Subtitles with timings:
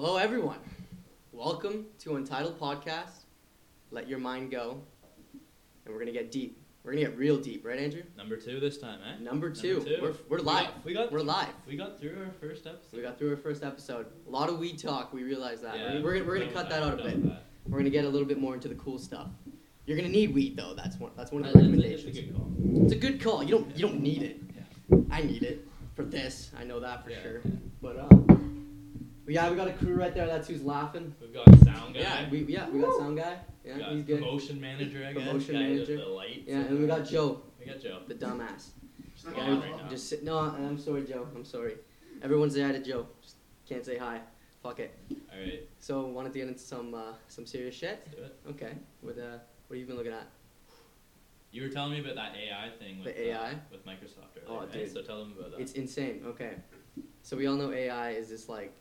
[0.00, 0.56] Hello, everyone.
[1.30, 3.24] Welcome to Untitled Podcast.
[3.90, 4.80] Let your mind go.
[5.84, 6.56] And we're going to get deep.
[6.82, 8.00] We're going to get real deep, right, Andrew?
[8.16, 9.22] Number two this time, eh?
[9.22, 9.80] Number two.
[9.84, 9.98] two.
[10.00, 10.64] We're, we're We live.
[10.68, 11.50] got- we got- we're live.
[11.68, 12.96] We got through our first episode.
[12.96, 14.06] We got through our first episode.
[14.26, 15.76] A lot of weed talk, we realize that.
[15.78, 17.22] Yeah, we're we're, we're going to cut that out a bit.
[17.24, 17.42] that.
[17.66, 19.28] We're going to get a little bit more into the cool stuff.
[19.84, 20.72] You're going to need weed, though.
[20.74, 22.16] That's one, that's one of the a- recommendations.
[22.16, 22.52] It's a good call.
[22.84, 23.42] It's a good call.
[23.42, 24.40] You don't, you don't need it.
[24.56, 24.96] Yeah.
[25.10, 26.52] I need it for this.
[26.58, 27.40] I know that for Yeah, sure.
[27.44, 27.50] yeah.
[27.82, 28.29] But, um,
[29.30, 30.26] but yeah, we got a crew right there.
[30.26, 31.14] That's who's laughing.
[31.20, 32.00] We've got sound guy.
[32.00, 33.38] Yeah, we yeah we got sound guy.
[33.64, 34.18] Yeah, we got he's good.
[34.22, 35.22] promotion manager, I guess.
[35.24, 35.96] Promotion guy manager.
[35.98, 36.40] The lights.
[36.48, 38.00] Yeah, and we got Joe, We got Joe.
[38.08, 38.70] the dumbass.
[39.14, 40.24] She's The not guy on who right just sit.
[40.24, 41.28] No, I'm sorry, Joe.
[41.36, 41.76] I'm sorry.
[42.22, 43.06] Everyone's say hi to Joe.
[43.22, 43.36] Just
[43.68, 44.20] can't say hi.
[44.64, 44.98] Fuck it.
[45.32, 48.02] All right, So wanted to get into some uh, some serious shit.
[48.06, 48.36] let's do it.
[48.50, 48.72] Okay.
[49.00, 50.26] What uh what have you been looking at?
[51.52, 53.54] You were telling me about that AI thing with The uh, AI?
[53.70, 54.48] with Microsoft earlier.
[54.48, 54.72] Oh, right?
[54.72, 54.92] dude.
[54.92, 55.60] So tell them about that.
[55.60, 56.22] It's insane.
[56.26, 56.54] Okay.
[57.22, 58.72] So we all know AI is this like.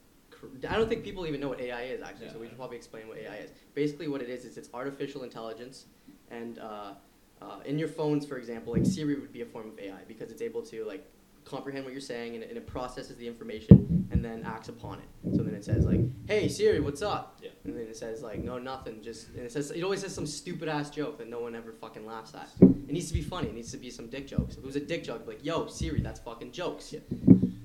[0.69, 2.27] I don't think people even know what AI is actually.
[2.27, 3.51] Yeah, so we should probably explain what AI is.
[3.73, 5.85] Basically, what it is is it's artificial intelligence,
[6.31, 6.93] and uh,
[7.41, 10.31] uh, in your phones, for example, like Siri would be a form of AI because
[10.31, 11.05] it's able to like
[11.45, 14.99] comprehend what you're saying and, it- and it processes the information and then acts upon
[14.99, 15.35] it.
[15.35, 17.49] So then it says like, "Hey Siri, what's up?" Yeah.
[17.63, 20.27] And then it says like, "No, nothing." Just and it says it always says some
[20.27, 22.49] stupid ass joke that no one ever fucking laughs at.
[22.61, 23.47] It needs to be funny.
[23.49, 24.53] It needs to be some dick jokes.
[24.57, 26.99] If it was a dick joke, like, "Yo Siri, that's fucking jokes." Yeah.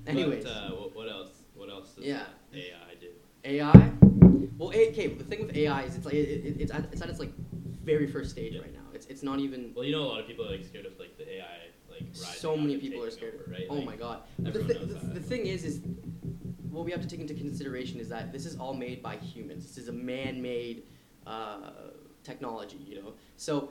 [0.07, 0.43] Anyways.
[0.45, 1.29] But, uh, what else?
[1.55, 2.25] What else does Yeah.
[2.53, 3.07] AI do?
[3.43, 3.91] AI.
[4.57, 5.07] Well, okay.
[5.07, 7.31] The thing with AI is it's like it, it, it's at, it's at its like
[7.83, 8.61] very first stage Yeah.
[8.61, 8.87] right now.
[8.93, 9.71] It's it's not even.
[9.75, 11.57] Well, you know, a lot of people are like scared of like the AI
[11.89, 13.35] like So many people are scared.
[13.35, 13.67] over, right?
[13.69, 14.23] Oh Like, my god.
[14.39, 15.81] The, everyone thi- knows the, the thing is, is
[16.69, 19.65] what we have to take into consideration is that this is all made by humans.
[19.65, 20.83] This is a man-made
[21.25, 21.71] uh,
[22.23, 23.13] technology, you know.
[23.37, 23.69] So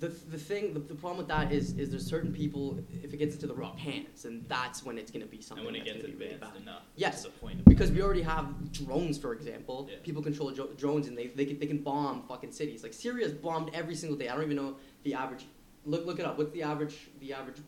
[0.00, 3.16] the, the thing, the, the problem with that is, is there's certain people, if it
[3.18, 5.80] gets into the wrong hands, and that's when it's going to be something And when
[5.80, 6.56] it gets be really bad.
[6.60, 9.88] enough, Yes, the point of Because we already have drones, for example.
[9.90, 9.98] Yeah.
[10.02, 12.82] People control dro- drones, and they, they, can, they can bomb fucking cities.
[12.82, 14.28] Like Syria's bombed every single day.
[14.28, 15.46] I don't even know the average.
[15.86, 16.38] Look look it up.
[16.38, 17.58] What's the average the average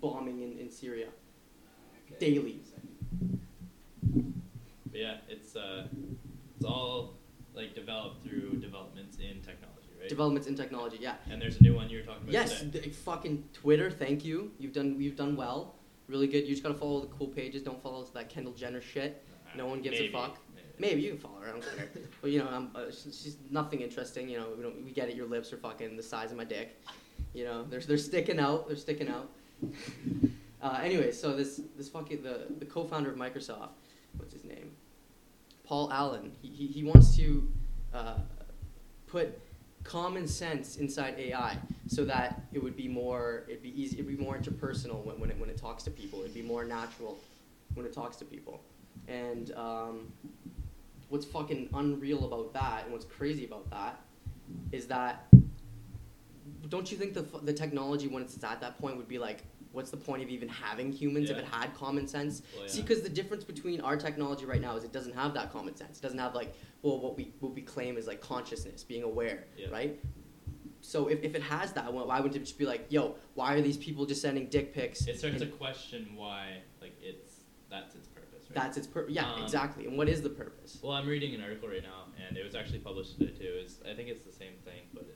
[0.00, 1.08] bombing in, in Syria
[2.18, 2.60] daily?
[4.90, 5.86] But yeah, it's uh,
[6.56, 7.14] it's all
[7.54, 9.75] like developed through developments in technology?
[10.08, 10.98] Developments in technology.
[11.00, 11.14] Yeah.
[11.30, 12.32] and there's a new one you were talking about.
[12.32, 12.64] Yes.
[13.04, 13.90] fucking Twitter.
[13.90, 14.52] Thank you.
[14.58, 15.74] You've done you've done well.
[16.08, 16.44] Really good.
[16.44, 17.62] You just gotta follow the cool pages.
[17.62, 19.24] Don't follow that Kendall Jenner shit.
[19.56, 20.38] No one gives a fuck.
[20.54, 20.66] maybe.
[20.78, 21.48] Maybe you can follow her.
[21.48, 21.88] I don't care.
[22.20, 24.28] but you know, um, uh, she's, she's nothing interesting.
[24.28, 25.16] You know, we, don't, we get it.
[25.16, 26.80] Your lips are fucking the size of my dick.
[27.32, 28.68] You know, they're they're sticking out.
[28.68, 29.30] They're sticking out.
[30.62, 33.70] uh, anyway, so this this fucking the the co-founder of Microsoft,
[34.16, 34.72] what's his name?
[35.64, 36.32] Paul Allen.
[36.40, 37.48] He he, he wants to
[37.92, 38.18] uh,
[39.06, 39.40] put
[39.86, 44.22] common sense inside AI so that it would be more it'd be easy it'd be
[44.22, 46.20] more interpersonal when, when it when it talks to people.
[46.20, 47.18] It'd be more natural
[47.74, 48.60] when it talks to people.
[49.08, 50.12] And um,
[51.08, 54.00] what's fucking unreal about that and what's crazy about that
[54.72, 55.26] is that
[56.68, 59.44] don't you think the, the technology when it's at that point would be like
[59.76, 62.42] what's the point of even having humans if it had common sense?
[62.56, 65.52] Well, see because the difference between our technology right now is it doesn't have that
[65.52, 65.98] common sense.
[65.98, 69.44] It doesn't have like well what we what we claim is like consciousness being aware
[69.56, 69.68] Yeah.
[69.70, 70.02] right?
[70.80, 73.54] So if, if it has that well, why wouldn't it just be like yo why
[73.54, 77.34] are these people just sending dick pics It starts to question why like it's
[77.68, 78.54] that's its purpose, right?
[78.54, 79.86] that's its purpose yeah Um, exactly.
[79.86, 80.78] And what is the purpose?
[80.82, 83.52] Well, I'm reading an article right now, and it was actually published today too.
[83.64, 85.15] Is I think it's the same thing, but it's just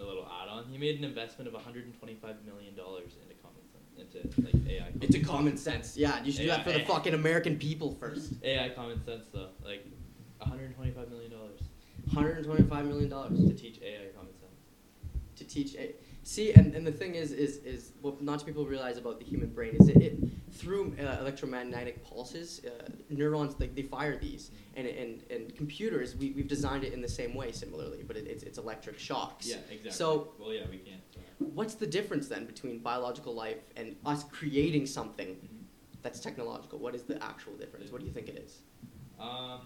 [0.00, 0.64] a little add-on.
[0.66, 4.84] He made an investment of 125 million dollars into common sense, into like AI.
[4.90, 5.96] Common Into common sense.
[5.96, 8.34] Yeah, you should do that for the fucking American people first.
[8.42, 9.86] AI common sense though, like
[10.38, 11.60] 125 million dollars
[12.12, 14.52] 125 million dollars to teach AI common sense.
[15.36, 15.74] to teach.
[15.76, 15.94] A-
[16.26, 19.48] See, and, and the thing is, is is what not people realize about the human
[19.48, 20.18] brain is it, it
[20.50, 26.32] through uh, electromagnetic pulses, uh, neurons they, they fire these, and and and computers we
[26.32, 29.46] we've designed it in the same way similarly, but it, it's it's electric shocks.
[29.46, 29.92] Yeah, exactly.
[29.92, 31.00] So- well, yeah, we can't.
[31.16, 31.20] Uh,
[31.58, 35.62] What's the difference then between biological life and us creating something mhm.
[36.02, 36.80] that's technological?
[36.80, 37.92] What is the actual difference?
[37.92, 38.62] What do you think it is?
[39.20, 39.60] Um,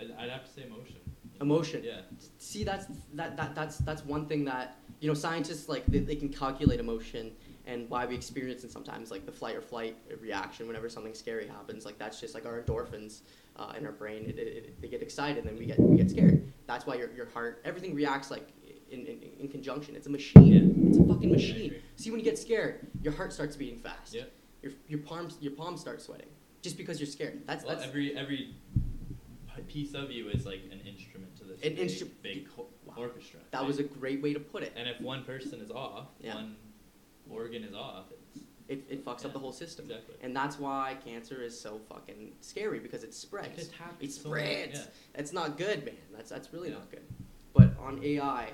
[0.00, 1.00] I'd, I'd have to say emotion.
[1.42, 1.82] Emotion.
[1.84, 2.00] Yeah.
[2.38, 6.14] see that's that, that that's that's one thing that you know scientists like they, they
[6.14, 7.32] can calculate emotion
[7.66, 11.46] and why we experience it sometimes like the flight or flight reaction whenever something scary
[11.48, 13.22] happens like that's just like our endorphins
[13.56, 15.96] uh, in our brain it, it, it, they get excited and then we get we
[15.96, 18.48] get scared that's why your, your heart everything reacts like
[18.90, 20.88] in, in, in conjunction it's a machine Yeah.
[20.88, 24.22] it's a fucking machine see when you get scared your heart starts beating fast Yeah.
[24.62, 26.28] your, your palms your palms start sweating
[26.62, 28.54] just because you're scared that's Well, that's every every
[29.68, 31.31] piece of you is like an instrument
[31.62, 32.94] An big, big ho- Wow.
[32.98, 33.40] orchestra.
[33.52, 33.66] that right?
[33.66, 36.34] was a great way to put it And if one person is off, Yeah.
[36.34, 36.56] one
[37.30, 39.84] organ is off, it's it, it fucks up the whole system.
[39.86, 40.14] Exactly.
[40.22, 43.66] And that's why cancer is so fucking scary because it spreads.
[43.68, 44.78] It happens It so much, spreads.
[44.78, 44.84] yeah.
[45.14, 45.96] That's not good, man.
[46.12, 46.76] That's that's really Yeah.
[46.76, 47.02] not good.
[47.54, 48.50] But on AI,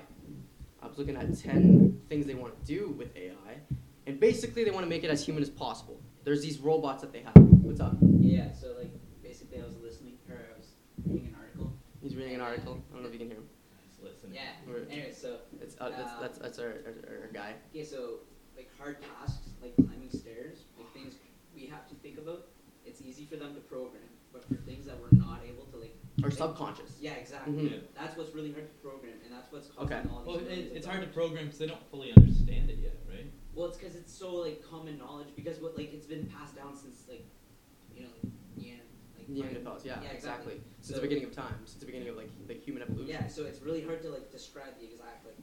[0.81, 3.59] I was looking at ten things they want to do with AI,
[4.07, 6.01] and basically they want to make it as human as possible.
[6.23, 7.35] There's these robots that they have.
[7.63, 7.95] What's up?
[8.19, 8.91] Yeah, so like
[9.23, 10.67] basically I was listening or I was
[11.05, 11.71] reading an article.
[12.01, 12.77] He's reading an article.
[12.89, 13.47] I don't know if you can hear him.
[14.03, 14.31] Listen.
[14.33, 14.41] Yeah.
[14.67, 14.87] Right.
[14.89, 17.55] Anyway, so It's uh, that's, Uh, that's that's our, our, our guy.
[17.71, 18.19] okay, so
[18.55, 21.15] like hard tasks like climbing stairs, like things
[21.55, 22.47] we have to think about,
[22.85, 24.03] it's easy for them to program.
[24.31, 26.91] But for things that we're not able to like Our like- subconscious.
[27.01, 27.53] Yeah, exactly.
[27.53, 27.71] Mhm.
[27.71, 27.77] Yeah.
[27.95, 30.09] That's what's really hard to program and that's what's causing Okay.
[30.09, 32.95] all these Well, it, it's hard to program because they don't fully understand it yet,
[33.09, 33.25] right?
[33.55, 36.75] Well, it's because it's so like common knowledge because what like it's been passed down
[36.77, 37.25] since like
[37.95, 38.31] you know like
[39.29, 39.85] yeah like Neanderthals.
[39.85, 40.53] Yeah, Yeah, exactly.
[40.53, 40.61] exactly.
[40.81, 41.55] Since So- the beginning of time.
[41.65, 43.07] Since the beginning of like the human evolution.
[43.09, 45.35] Yeah, so it's really hard to like describe the exact like.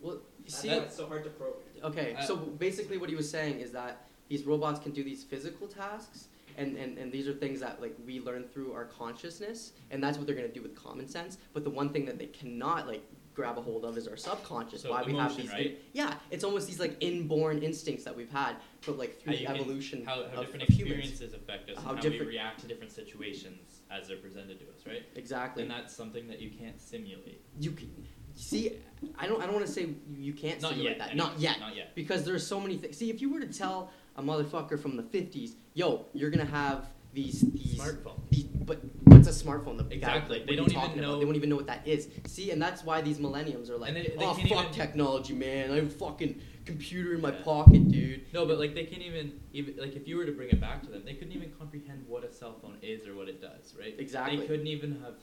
[0.00, 0.68] Well, That's see.
[0.68, 1.62] why it's so hard to program.
[1.84, 5.24] Okay, Uh, so basically what he was saying is that these robots can do these
[5.24, 9.72] physical tasks, and, and, and these are things that like we learn through our consciousness,
[9.90, 11.38] and that's what they're gonna do with common sense.
[11.54, 13.02] But the one thing that they cannot like
[13.36, 14.82] grab a hold of is our subconscious.
[14.82, 15.78] So why we have these right?
[15.92, 18.56] yeah, it's almost these like inborn instincts that we've had,
[18.86, 21.10] but like through you the can- evolution How, how of, different of humans.
[21.10, 24.64] experiences affect us How and how we react to different situations as they're presented to
[24.64, 25.02] us, right?
[25.14, 25.62] Exactly.
[25.62, 27.42] And that's something that you can't simulate.
[27.60, 27.90] you can
[28.34, 28.72] see.
[29.18, 29.40] I don't.
[29.42, 31.06] I don't want to say you, you can't Not simulate yet.
[31.08, 31.16] that.
[31.16, 31.60] Not yet.
[31.60, 31.94] Not yet.
[31.94, 32.96] Because there's so many things.
[32.96, 36.86] See, if you were to tell a motherfucker from the 50s, yo, you're gonna have
[37.16, 38.20] these these Smartphone.
[38.30, 39.76] these, but what's a smartphone?
[39.78, 40.38] The Exactly.
[40.38, 41.10] like, They what don't even talking about?
[41.12, 42.08] know- They won't even know what that is.
[42.26, 45.70] See, and that's why these millenniums are like, they- they oh fuck even- technology, man.
[45.72, 47.42] I have a fucking computer in my Yeah.
[47.42, 48.20] pocket, dude.
[48.32, 50.82] No, but like they can't even even like if you were to bring it back
[50.84, 53.74] to them, they couldn't even comprehend what a cell phone is or what it does,
[53.78, 53.94] right?
[53.98, 54.36] Exactly.
[54.36, 55.14] They couldn't even have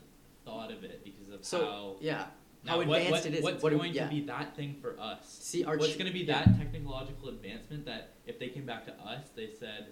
[0.46, 2.26] thought of it because of So how yeah,
[2.66, 3.44] now how advanced what- it is.
[3.44, 4.06] What's what going yeah.
[4.06, 5.26] to be that thing for us?
[5.52, 6.44] See, our what's ch- going to be yeah.
[6.46, 9.88] that technological advancement that if they came back to us, they said,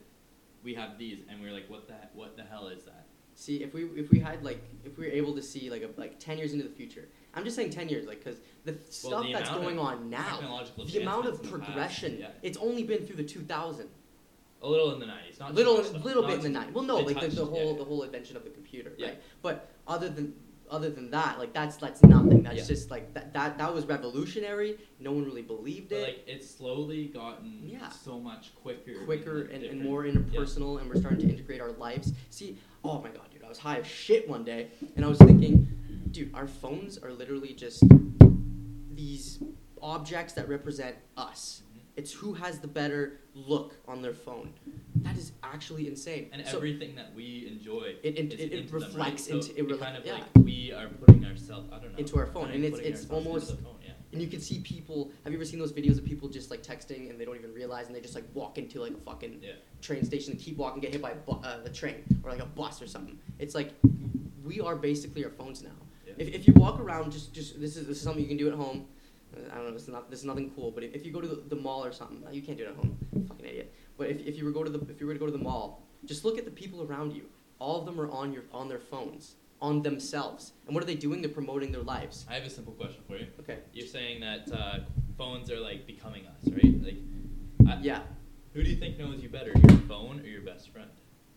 [0.63, 3.63] "We have these," and we are like, "What the what the hell is that?" See,
[3.63, 6.19] if we if we had like if we were able to see like a, like
[6.19, 9.33] ten years into the future, I'm just saying ten years, like because the stuff the
[9.33, 12.27] that's going on now, the amount of the past, progression, yeah.
[12.43, 13.87] it's only been through the 2000.
[14.63, 16.73] A little in the nineties, not little little bit in the too- night.
[16.73, 17.77] Well, no, like the, the whole yeah.
[17.79, 19.07] the whole invention of the computer, Yeah.
[19.07, 19.23] right?
[19.41, 20.35] But other than
[20.71, 22.43] other than that, like that's that's nothing.
[22.43, 22.65] That's Yeah.
[22.65, 24.79] just like that that that was revolutionary.
[24.99, 26.01] No one really believed But it.
[26.03, 27.89] like it's slowly gotten Yeah.
[27.89, 30.13] so much quicker, quicker and, and different- more yeah.
[30.13, 32.13] interpersonal, and we're starting to integrate our lives.
[32.29, 35.17] See, oh my god, dude, I was high as shit one day, and I was
[35.19, 35.67] thinking,
[36.11, 37.83] dude, our phones are literally just
[38.93, 39.43] these
[39.81, 41.63] objects that represent us.
[41.95, 44.53] It's who has the better look on their phone.
[44.97, 46.29] That is actually insane.
[46.31, 49.43] And So- everything that we enjoy, It- it- it- it into them, reflects right?
[49.43, 50.13] So into- it rela- kind of yeah.
[50.13, 51.69] like we are putting ourselves.
[51.71, 51.97] I don't know.
[51.97, 53.91] Into our phone, and it's- it's almost- the phone, yeah.
[54.13, 55.11] And you can see people.
[55.23, 57.53] Have you ever seen those videos of people just like texting and they don't even
[57.53, 59.53] realize and they just like walk into like a fucking Yeah.
[59.81, 62.41] train station and keep walking, get hit by a, bu- uh, a train or like
[62.41, 63.17] a bus or something.
[63.39, 63.73] It's like
[64.43, 65.69] we are basically our phones now.
[66.05, 66.13] Yeah.
[66.17, 68.47] If, if you walk around, just just this is this is something you can do
[68.49, 68.85] at home.
[69.51, 69.71] I don't know.
[69.71, 70.71] This is not this is nothing cool.
[70.71, 72.75] But if, you go to the, the mall or something, you can't do it at
[72.75, 72.97] home.
[73.27, 73.73] Fucking idiot.
[73.97, 75.37] But if, if you were go to the if you were to go to the
[75.37, 77.25] mall, just look at the people around you.
[77.59, 80.53] All of them are on your on their phones, on themselves.
[80.65, 81.21] And what are they doing?
[81.21, 82.25] They're promoting their lives.
[82.29, 83.27] I have a simple question for you.
[83.39, 83.59] Okay.
[83.73, 84.79] You're saying that uh,
[85.17, 86.83] phones are like becoming us, right?
[86.83, 86.97] Like,
[87.67, 88.01] I, Yeah.
[88.53, 90.89] Who do you think knows you better, your phone or your best friend?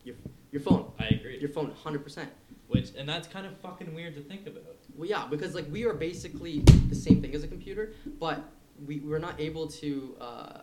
[0.02, 0.17] Your
[0.50, 0.91] Your phone.
[0.99, 1.38] I agree.
[1.38, 1.70] Your phone.
[1.82, 2.31] Hundred percent.
[2.67, 4.64] Which and that's kind of fucking weird to think about.
[4.96, 8.43] Well, yeah, because like we are basically the same thing as a computer, but
[8.86, 10.60] we we're not able to uh,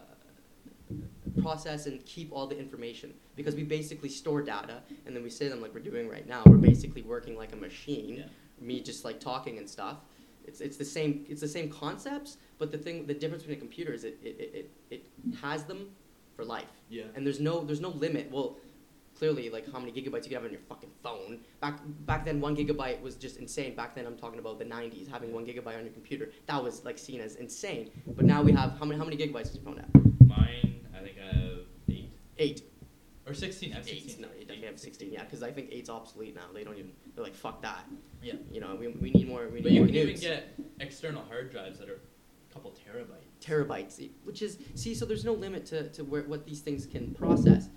[1.41, 5.47] process and keep all the information because we basically store data and then we say
[5.47, 6.43] them like we're doing right now.
[6.45, 8.15] We're basically working like a machine.
[8.17, 8.25] Yeah.
[8.59, 9.97] Me just like talking and stuff.
[10.45, 13.61] It's, it's the same it's the same concepts, but the thing the difference between a
[13.61, 15.89] computer is it, it, it, it, it has them
[16.35, 17.03] for life Yeah.
[17.15, 18.31] and there's no there's no limit.
[18.31, 18.57] Well,
[19.21, 21.39] clearly, like how many gigabytes you could have on your fucking phone.
[21.61, 23.75] Back back then, one gigabyte was just insane.
[23.75, 26.31] Back then, I'm talking about the '90s, having one gigabyte on your computer.
[26.47, 27.91] That was like seen as insane.
[28.17, 30.27] But now we have how many how many gigabytes does your phone have?
[30.27, 31.59] Mine, I think I have
[31.89, 32.09] eight
[32.39, 32.63] Eight.
[33.27, 33.73] or sixteen.
[33.73, 34.01] I have Eight.
[34.01, 34.21] sixteen.
[34.23, 35.11] No, you definitely have 16.
[35.13, 36.47] Yeah, because I think eight's obsolete now.
[36.51, 36.91] They don't even.
[37.13, 37.85] They're like fuck that.
[38.23, 38.33] Yeah.
[38.51, 39.47] You know, we, we need more.
[39.49, 41.99] We need But you more can even get external hard drives that are
[42.49, 43.29] a couple terabytes.
[43.39, 44.95] terabytes, which is see.
[44.95, 47.69] So there's no limit to, to where what these things can process.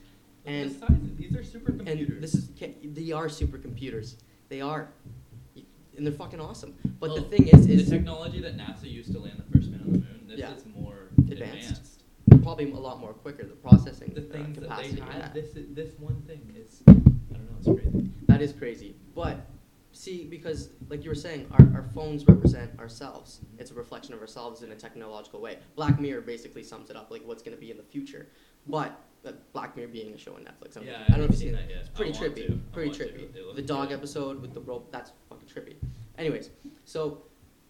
[0.47, 0.91] And- the size.
[1.17, 2.11] These are supercomputers.
[2.15, 2.49] And this is
[2.85, 4.17] they are supercomputers.
[4.49, 4.89] They are,
[5.97, 6.75] and they're fucking awesome.
[7.01, 9.81] But the thing is, is the technology that NASA used to land the first man
[9.81, 10.25] on the moon.
[10.27, 10.55] This Yeah.
[10.55, 11.71] is more Advanced.
[11.71, 12.43] advanced.
[12.43, 13.45] probably a lot more quicker.
[13.45, 14.97] The processing The uh, things that capacity.
[14.97, 15.33] they had.
[15.33, 16.83] This is, this one thing is.
[16.89, 17.57] I don't know.
[17.59, 18.11] It's crazy.
[18.27, 18.97] That is crazy.
[19.15, 19.47] But
[19.93, 23.41] see, because like you were saying, our, our phones represent ourselves.
[23.59, 25.59] It's a reflection of ourselves in a technological way.
[25.75, 28.27] Black Mirror basically sums it up, like what's going to be in the future.
[28.67, 28.93] But uh,
[29.53, 30.77] Black Mirror being a show on Netflix.
[30.77, 31.79] I don't, Yeah, know, I I don't know if you've seen that yet.
[31.81, 32.61] It's pretty trippy.
[32.73, 33.57] Pretty trippy.
[33.57, 33.95] The dog good.
[33.99, 34.91] episode with the rope.
[34.93, 35.77] That's fucking trippy.
[36.19, 36.51] Anyways,
[36.85, 37.23] so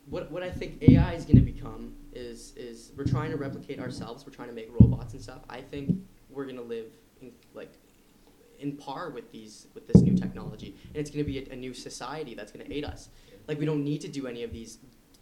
[0.07, 3.79] what what I think AI is going to become is is we're trying to replicate
[3.81, 4.27] ourselves.
[4.27, 5.41] We're trying to make robots and stuff.
[5.49, 5.97] I think
[6.31, 6.87] we're going to live
[7.21, 7.73] in like
[8.59, 11.57] in par with these with this new technology, and it's going to be a, a
[11.57, 13.09] new society that's going to aid us.
[13.49, 14.79] Like we don't need to do any of these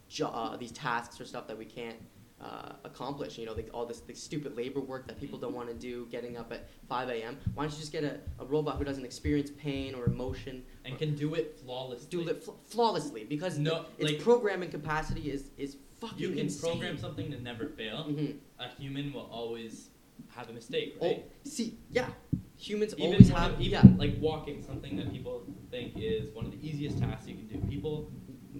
[0.09, 1.97] jo- uh, these tasks or stuff that we can't
[2.43, 3.37] uh, accomplish.
[3.37, 6.07] You know, like all this, this stupid labor work that people don't want to do,
[6.11, 7.37] getting up at 5 a.m.
[7.53, 10.97] Why don't you just get a, a robot who doesn't experience pain or emotion, and
[10.97, 12.07] can do it flawlessly.
[12.09, 13.23] do it fl- flawlessly?
[13.23, 16.71] Because No, its like- programming capacity is is fucking You can insane.
[16.71, 18.05] program something to never fail.
[18.09, 18.37] Mhm.
[18.59, 19.89] A human will always
[20.35, 21.25] have a mistake, Oh, right?
[21.45, 22.09] see, yeah,
[22.57, 23.97] humans even always have of, even yeah.
[23.97, 27.57] like walking, something that people think is one of the easiest tasks you can do.
[27.67, 28.11] People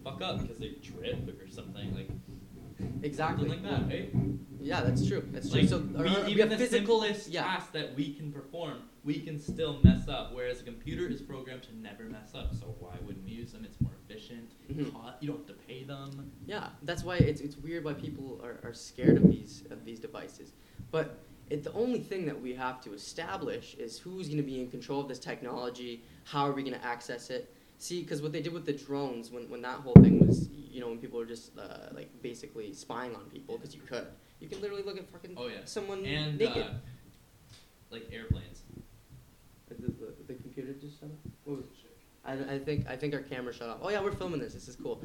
[0.03, 2.09] fuck up because they trip or something like
[3.03, 3.49] Exactly.
[3.49, 4.09] something like that, right?
[4.61, 5.27] Yeah, that's true.
[5.31, 5.61] That's true.
[5.61, 7.43] Like so we, uh, even have the physical simplest yeah.
[7.43, 10.33] task that we can perform, we can still mess up.
[10.33, 12.55] Whereas a computer is programmed to never mess up.
[12.55, 13.65] So why wouldn't we use them?
[13.65, 14.51] It's more efficient.
[14.71, 14.93] Mhm.
[14.93, 16.31] co- You don't have to pay them.
[16.45, 19.99] Yeah, that's why it's, it's weird why people are, are scared of these of these
[19.99, 20.53] devices.
[20.91, 21.17] But
[21.49, 24.69] it, the only thing that we have to establish is who's going to be in
[24.71, 26.03] control of this technology.
[26.23, 27.53] How are we going to access it?
[27.83, 30.79] See, because what they did with the drones, when, when that whole thing was, you
[30.79, 34.07] know, when people were just uh, like basically spying on people, because you could,
[34.39, 35.57] you can literally look at fucking Oh yeah.
[35.65, 36.63] someone And naked.
[36.63, 36.69] uh,
[37.89, 38.61] like airplanes.
[39.67, 41.31] the, the, the computer just shut off.
[41.43, 41.65] What was
[42.23, 43.79] I, I think I think our camera shut off.
[43.81, 44.53] Oh yeah, we're filming this.
[44.53, 45.01] This is cool.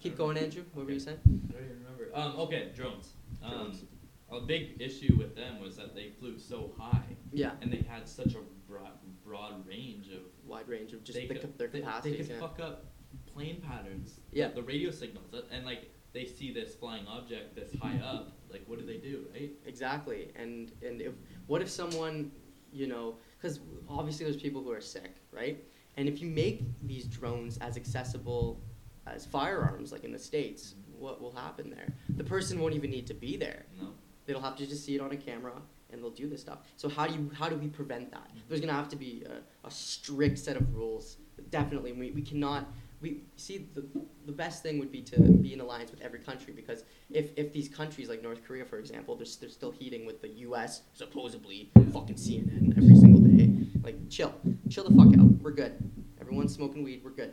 [0.00, 0.64] Keep going, Andrew.
[0.74, 1.18] What were you saying?
[1.24, 2.10] I don't even remember.
[2.12, 3.12] Um, okay, drones.
[3.40, 3.84] Um, Drones.
[4.32, 8.08] a big issue with them was that they flew so high Yeah, and they had
[8.08, 8.90] such a broad,
[9.24, 12.10] broad range of wide range of just they the, could, their they, capacity.
[12.10, 12.40] They could yeah.
[12.40, 12.84] fuck up
[13.26, 14.20] plane patterns.
[14.32, 14.48] Yeah.
[14.48, 18.04] The, the radio signals uh, and like they see this flying object this high mm-hmm.
[18.04, 18.32] up.
[18.50, 19.50] Like what do they do, right?
[19.64, 21.12] Exactly, and and if
[21.46, 22.32] what if someone,
[22.72, 25.64] you know, because obviously there's people who are sick, right?
[25.96, 28.60] And if you make these drones as accessible
[29.06, 31.00] as firearms, like in the states, mm-hmm.
[31.00, 31.92] what will happen there?
[32.16, 33.66] The person won't even need to be there.
[33.80, 33.88] No.
[34.26, 35.54] They'll have to just see it on a camera,
[35.92, 36.58] and they'll do this stuff.
[36.76, 38.30] So how do you how do we prevent that?
[38.48, 41.16] There's gonna have to be a, a strict set of rules.
[41.50, 42.66] Definitely, we, we cannot.
[43.00, 43.84] We see the
[44.26, 47.52] the best thing would be to be in alliance with every country because if, if
[47.52, 50.82] these countries like North Korea, for example, they're, they're still heating with the U.S.
[50.92, 53.50] supposedly fucking CNN every single day.
[53.82, 54.34] Like chill,
[54.68, 55.30] chill the fuck out.
[55.42, 55.72] We're good.
[56.20, 57.00] Everyone's smoking weed.
[57.02, 57.32] We're good.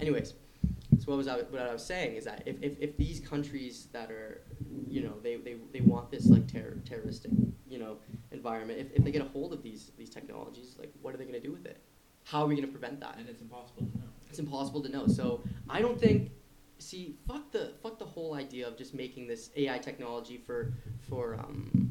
[0.00, 0.34] Anyways,
[0.98, 3.88] so what was I what I was saying is that if, if, if these countries
[3.92, 4.42] that are
[4.88, 7.30] you know they, they, they want this like terror, terroristic
[7.68, 7.96] you know
[8.32, 8.78] environment.
[8.80, 11.40] If, if they get a hold of these these technologies like what are they going
[11.40, 11.78] to do with it?
[12.24, 13.16] How are we going to prevent that?
[13.18, 14.04] And it's impossible to know.
[14.28, 15.06] it's impossible to know.
[15.06, 16.30] So i don't think
[16.78, 20.72] see fuck the fuck the whole idea of just making this ai technology for
[21.08, 21.90] for um,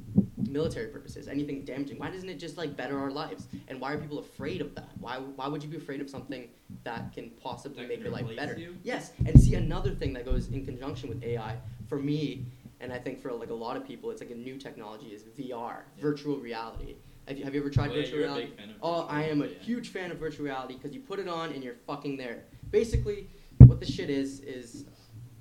[0.50, 1.98] military purposes anything damaging.
[2.00, 3.48] Why doesn't it just like better our lives?
[3.68, 4.90] And why are people afraid of that?
[5.00, 6.48] Why why would you be afraid of something
[6.84, 8.58] that can possibly That make can your life better?
[8.58, 8.78] you?
[8.84, 9.12] yes.
[9.26, 11.58] And see another thing that goes in conjunction with ai
[11.90, 12.46] for me
[12.82, 15.24] and i think for like a lot of people it's like a new technology is
[15.24, 15.82] vr Yeah.
[16.02, 16.96] virtual reality
[17.28, 18.92] have you, have you ever tried yeah, virtual you're a reality big fan of Oh,
[19.02, 19.60] virtual I am a yeah.
[19.60, 22.44] huge fan of virtual reality because you put it on and you're fucking there.
[22.72, 23.28] Basically,
[23.66, 24.86] what the shit is is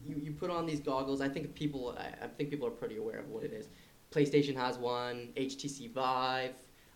[0.05, 1.21] you, you put on these goggles.
[1.21, 3.69] I think people I, I think people are pretty aware of what it is.
[4.11, 6.55] PlayStation has one, HTC Vive.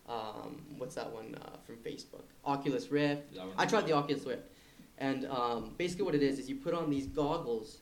[0.08, 2.24] Um, what's that one uh, from Facebook?
[2.44, 3.36] Oculus Rift.
[3.56, 3.92] I tried the.
[3.92, 4.42] Oculus Rift,
[4.98, 7.78] and um, basically what it is is you put on these goggles,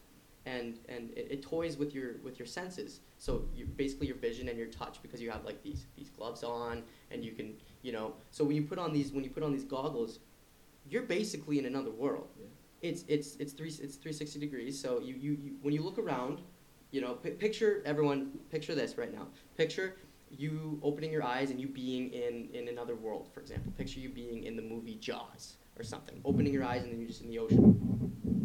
[0.54, 2.90] and and it, it toys with your with your senses.
[3.18, 6.42] So you basically your vision and your touch because you have like these these gloves
[6.44, 6.74] on,
[7.10, 7.48] and you can
[7.86, 8.06] you know.
[8.30, 10.12] So when you put on these when you put on these goggles,
[10.90, 12.28] you're basically in another world.
[12.40, 12.46] Yeah.
[12.88, 14.74] It's it's it's three it's three sixty degrees.
[14.84, 16.36] So you, you, you when you look around,
[16.94, 18.18] you know, pi picture everyone.
[18.50, 19.26] Picture this right now.
[19.56, 19.88] Picture
[20.30, 23.24] you opening your eyes and you being in in another world.
[23.34, 26.20] For example, picture you being in the movie Jaws or something.
[26.24, 27.66] Opening your eyes and then you're just in the ocean.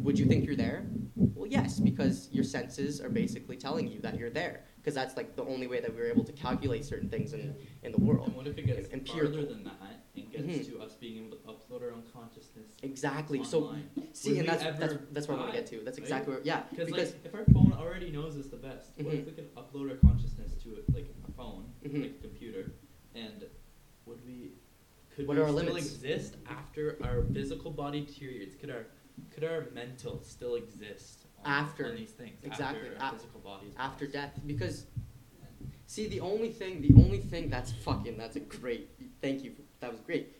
[0.04, 0.86] Would you think you're there?
[1.16, 4.66] Well, yes, because your senses are basically telling you that you're there.
[4.78, 7.94] Because that's like the only way that we're able to calculate certain things in, in
[7.94, 8.28] the world.
[8.28, 9.34] And what if it gets Empirical.
[9.38, 10.66] farther than that and gets Mhm.
[10.74, 12.68] to us being able to upload our own consciousness?
[12.84, 13.44] Exactly.
[13.46, 13.76] So
[14.12, 15.80] see, Would and we that's that's that's where I want to get to.
[15.86, 16.04] That's right?
[16.04, 16.64] exactly where yeah.
[16.70, 19.20] Because like if our phone already knows us the best, what Mhm.
[19.20, 22.02] if we could upload our consciousness to it, like a phone, Mhm.
[22.02, 22.72] like a computer,
[23.16, 23.46] and
[24.06, 24.52] would we
[25.16, 25.86] could What we are our still limits?
[25.94, 28.56] exist after our physical body deteriorates?
[28.56, 28.88] Could our
[29.32, 31.88] could our mental still exist on, After.
[31.88, 32.90] on these things Exactly.
[33.00, 34.86] after physical bodies after death, because
[35.88, 38.90] see the only thing the only thing that's fucking that's a great
[39.22, 40.36] thank you for, that was great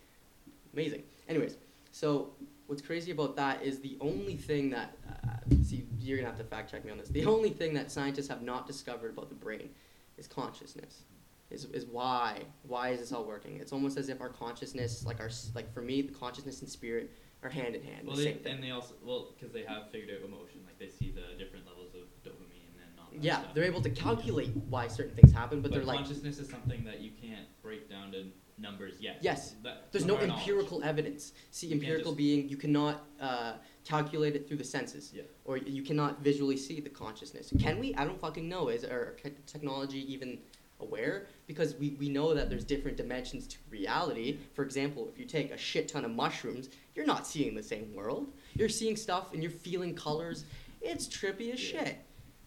[0.72, 1.56] amazing anyways
[1.92, 2.30] so
[2.66, 5.28] what's crazy about that is the only thing that uh,
[5.62, 8.28] see you're gonna have to fact check me on this the only thing that scientists
[8.28, 9.68] have not discovered about the brain
[10.16, 11.02] is consciousness
[11.50, 13.58] is, is why why is this all working?
[13.60, 17.10] It's almost as if our consciousness, like our like for me, the consciousness and spirit
[17.44, 18.06] are hand in hand.
[18.06, 18.54] Well, the they, same thing.
[18.54, 21.66] and they also well because they have figured out emotion, like they see the different
[21.66, 23.54] levels of dopamine and all that Yeah, stuff.
[23.54, 26.82] they're able to calculate why certain things happen, but, but they're like, consciousness is something
[26.84, 28.24] that you can't break down to
[28.56, 29.18] numbers yet.
[29.20, 29.54] Yes.
[29.62, 30.40] That, there's no our knowledge.
[30.40, 31.32] empirical evidence.
[31.50, 35.22] See, You empirical just- being, you cannot uh, calculate it through the senses, Yeah.
[35.44, 37.52] or you cannot visually see the consciousness.
[37.58, 37.94] Can we?
[37.96, 38.68] I don't fucking know.
[38.68, 40.38] Is our technology even
[40.80, 41.26] aware?
[41.48, 44.38] Because we, we know that there's different dimensions to reality.
[44.54, 47.92] For example, if you take a shit ton of mushrooms, you're not seeing the same
[47.94, 48.32] world.
[48.54, 50.44] You're seeing stuff and you're feeling colors.
[50.80, 51.84] It's trippy as Yeah.
[51.84, 51.96] shit.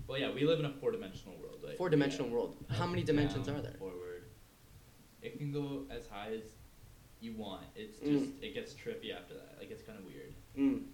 [0.08, 1.62] Well, yeah, we live in a four-dimensional world.
[1.64, 2.56] Like, Four dimensional world.
[2.70, 3.74] How Up, many dimensions down, are there?
[3.74, 4.24] Forward.
[5.22, 6.44] It can go as high as
[7.20, 7.66] you want.
[7.76, 8.20] It's Mm.
[8.20, 9.56] just it gets trippy after that.
[9.60, 10.34] Like it's kind of weird.
[10.56, 10.86] Mm.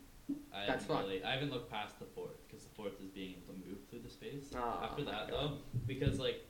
[0.53, 1.03] I That's fun.
[1.03, 1.24] really.
[1.24, 4.00] I haven't looked past the fourth because the fourth is being able to move through
[4.00, 4.50] the space.
[4.55, 5.29] Oh, after that God.
[5.29, 6.41] though, because like,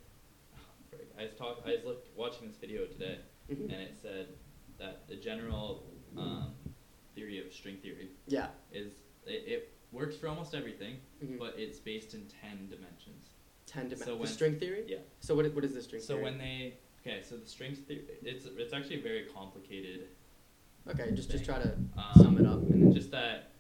[1.18, 1.64] I was talk.
[1.66, 3.18] I was look, watching this video today,
[3.52, 3.64] Mhm.
[3.64, 4.28] and it said
[4.78, 6.54] that the general um,
[7.16, 8.50] theory of string theory Yeah.
[8.72, 8.94] is
[9.26, 11.38] it, it works for almost everything, Mhm.
[11.40, 13.30] but it's based in ten dimensions.
[13.66, 14.06] Ten dimensions.
[14.06, 14.86] so the when- string theory.
[14.88, 14.98] Yeah.
[15.20, 15.52] So what?
[15.54, 16.24] What is the string So theory?
[16.24, 20.10] when they okay, so the string theory, it's it's actually very complicated.
[20.88, 23.52] Okay, just just try to Um, sum it up and then Just that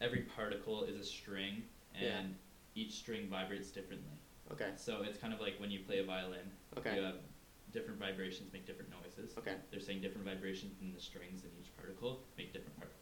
[0.00, 2.82] every particle is a string, and Yeah.
[2.82, 4.16] each string vibrates differently.
[4.50, 4.72] Okay.
[4.76, 6.50] So it's kind of like when you play a violin.
[6.78, 6.96] Okay.
[6.96, 7.20] You have
[7.72, 9.36] different vibrations make different noises.
[9.38, 9.54] Okay.
[9.70, 12.98] They're saying different vibrations in the strings in each particle make different particles.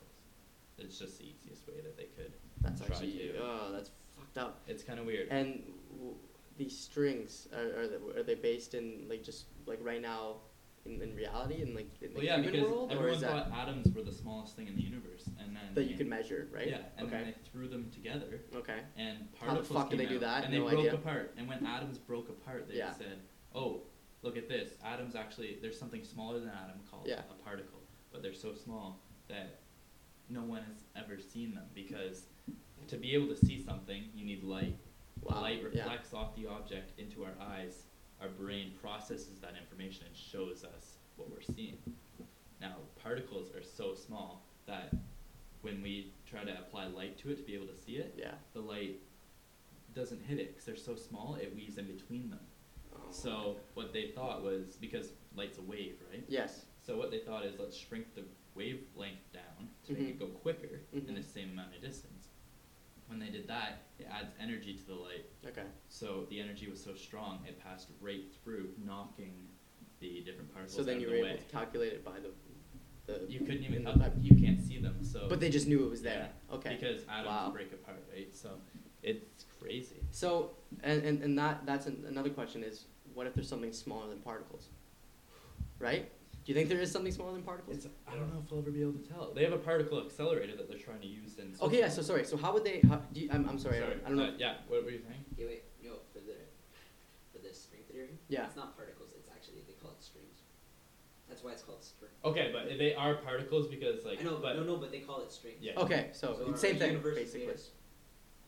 [0.79, 2.33] It's just the easiest way that they could.
[2.62, 3.39] That's actually to.
[3.41, 4.62] oh, that's fucked up.
[4.67, 5.29] It's kind of weird.
[5.29, 5.62] And
[5.97, 6.15] w-
[6.57, 10.37] these strings are are they, are they based in like just like right now
[10.87, 13.21] in, in reality in like in well, the yeah, human because world or everyone is
[13.21, 16.07] that thought atoms were the smallest thing in the universe, and then that you could
[16.09, 16.69] measure, right?
[16.69, 17.17] Yeah, and okay.
[17.17, 18.81] then they threw them together, okay.
[18.97, 20.45] and particles How the fuck did they do that?
[20.45, 20.95] And No they broke idea.
[20.95, 21.35] apart.
[21.37, 22.93] And when atoms broke apart, they Yeah.
[22.93, 23.19] said,
[23.55, 23.83] "Oh,
[24.23, 24.71] look at this.
[24.85, 27.23] Atoms actually there's something smaller than an atom called Yeah.
[27.31, 27.81] a particle,
[28.12, 29.61] but they're so small that
[30.29, 32.27] no one has ever seen them because
[32.89, 34.77] to be able to see something, you need light.
[35.23, 35.43] Wow.
[35.43, 35.83] light yeah.
[35.83, 37.85] reflects off the object into our eyes.
[38.21, 41.78] Our brain processes that information and shows us what we're seeing.
[42.61, 44.93] Now, particles are so small that
[45.63, 48.35] when we try to apply light to it to be able to see it, Yeah.
[48.52, 49.00] the light
[49.95, 52.41] doesn't hit it because they're so small, it weaves in between them.
[53.14, 56.25] So what they thought was because light's a wave, right?
[56.28, 56.64] Yes.
[56.82, 60.08] So what they thought is let's shrink the wavelength down to make Mhm.
[60.10, 62.28] it go quicker in the same amount of distance.
[63.06, 65.26] When they did that, it adds energy to the light.
[65.46, 65.64] Okay.
[65.88, 69.49] So the energy was so strong, it passed right through, knocking
[69.99, 70.84] the different particles away.
[70.86, 72.30] So then you of were the able to calculate it by the
[73.06, 73.26] the.
[73.28, 75.02] You couldn't even up, you can't see them.
[75.02, 76.30] So But they just knew it was there.
[76.49, 76.76] Yeah, Okay.
[76.78, 77.50] because atoms Wow.
[77.50, 78.32] break apart, right?
[78.34, 78.60] So
[79.02, 80.00] it's crazy.
[80.10, 82.86] So and, and, and that that's an, another question is
[83.21, 84.71] what if there's something smaller than particles?
[85.78, 86.11] Right?
[86.43, 87.76] Do you think there is something smaller than particles?
[87.76, 89.35] It's, I don't know if we'll ever be able to tell.
[89.35, 91.52] They have a particle accelerator that they're trying to use in.
[91.61, 91.91] Okay, yeah.
[91.91, 92.25] So sorry.
[92.25, 92.80] So how would they?
[92.89, 93.76] How, do you, I'm, I'm sorry.
[93.76, 94.25] I don't, I don't know.
[94.25, 94.54] Uh, yeah.
[94.69, 95.23] What were you saying?
[95.35, 96.33] Okay, wait, no, for the
[97.30, 98.47] for the string theory, Yeah.
[98.47, 99.11] it's not particles.
[99.15, 100.39] It's actually they call it strings.
[101.28, 102.13] That's why it's called string.
[102.25, 104.21] Okay, but they are particles because like.
[104.21, 105.59] I know, but no, no, but they call it strings.
[105.61, 105.73] Yeah.
[105.76, 107.47] Okay, so, our same thing universe is basically.
[107.49, 107.61] made of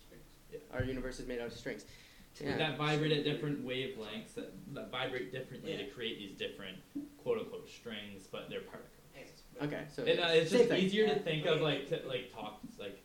[0.00, 0.64] Strings.
[0.72, 1.84] Our universe is made out of strings.
[2.40, 2.56] Yeah.
[2.56, 6.78] that vibrate at different wavelengths that, that vibrate differently to create these different
[7.18, 8.88] quote unquote strings, but they're particles.
[9.60, 10.82] Okay, so And, uh, it's just thing.
[10.82, 11.18] easier to Yeah.
[11.18, 12.98] think of like to, like talk like.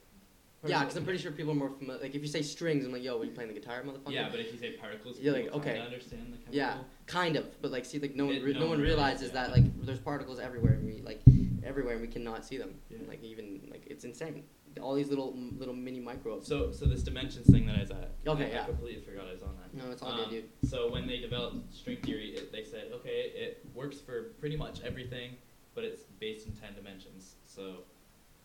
[0.65, 2.01] Yeah, because I'm pretty sure people are more familiar.
[2.01, 4.11] Like if you say strings, I'm like, yo, are you playing the guitar, motherfucker?
[4.11, 5.85] Yeah, but if you say particles, You're like, people kinda okay.
[5.85, 6.55] understand the chemical.
[6.55, 9.27] Yeah, kind of, but like, see, like no one, re- no no one one realizes
[9.27, 9.33] yeah.
[9.43, 11.21] that like there's particles everywhere, and we like
[11.63, 12.73] everywhere, and we cannot see them.
[12.89, 12.99] Yeah.
[13.07, 14.43] Like even like it's insane.
[14.79, 16.47] All these little little mini microbes.
[16.47, 18.11] So, so this dimensions thing that I was at.
[18.25, 18.61] Okay, I, yeah.
[18.63, 19.73] I completely forgot I was on that.
[19.73, 20.69] No, it's all Um, good, dude.
[20.69, 24.81] So when they developed string theory, it, they said, okay, it works for pretty much
[24.83, 25.31] everything,
[25.75, 27.35] but it's based in ten dimensions.
[27.45, 27.83] So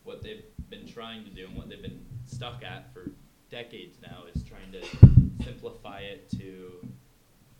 [0.04, 3.10] what they've been trying to do and what they've been stuck at for
[3.50, 6.86] decades now is trying to simplify it to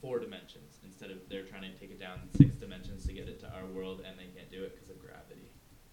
[0.01, 3.39] four dimensions instead of they're trying to take it down six dimensions to get it
[3.39, 4.82] to our world, and they can't do it because of gravity.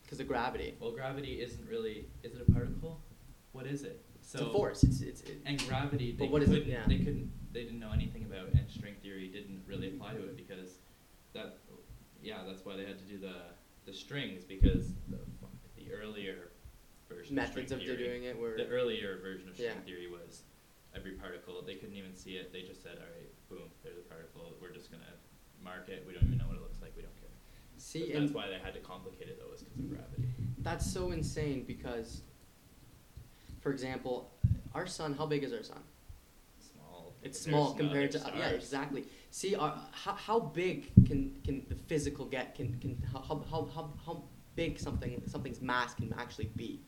[0.10, 0.74] Because of gravity.
[0.80, 2.08] Well, gravity isn't really.
[2.24, 3.00] Is it a particle?
[3.52, 4.04] What is it?
[4.22, 4.84] So it's a force.
[4.84, 5.22] It's it's.
[5.22, 6.66] It, and gravity, they But what is it?
[6.66, 6.82] Yeah.
[6.88, 10.36] they couldn't, they didn't know anything about, and string theory didn't really apply to it
[10.36, 10.80] because
[11.34, 11.60] that,
[12.24, 13.54] yeah, that's why they had to do the
[13.86, 15.20] the strings because the
[15.78, 16.50] the earlier
[17.08, 18.58] version methods of of string theory, doing it were.
[18.58, 19.86] the earlier version of string Yeah.
[19.86, 20.42] theory was
[20.96, 21.62] every particle.
[21.62, 22.52] They couldn't even see it.
[22.52, 24.54] They just said, all right, boom, there's a particle.
[24.60, 25.14] We're just gonna
[25.64, 26.04] mark it.
[26.08, 26.79] We don't even know what it looks like.
[27.94, 28.16] We don't care.
[28.16, 30.28] See, that's why they had to complicate it though, is because of gravity.
[30.60, 32.22] that's so insane because,
[33.62, 34.32] for example,
[34.74, 35.14] our sun.
[35.16, 35.80] How big is our sun?
[36.60, 37.14] Small.
[37.24, 39.06] It's small compared to other yeah, exactly.
[39.32, 42.56] See, uh, how, how big can, can the physical get?
[42.56, 44.24] Can, can how, how, how, how,
[44.56, 46.82] big something something's mass can actually be?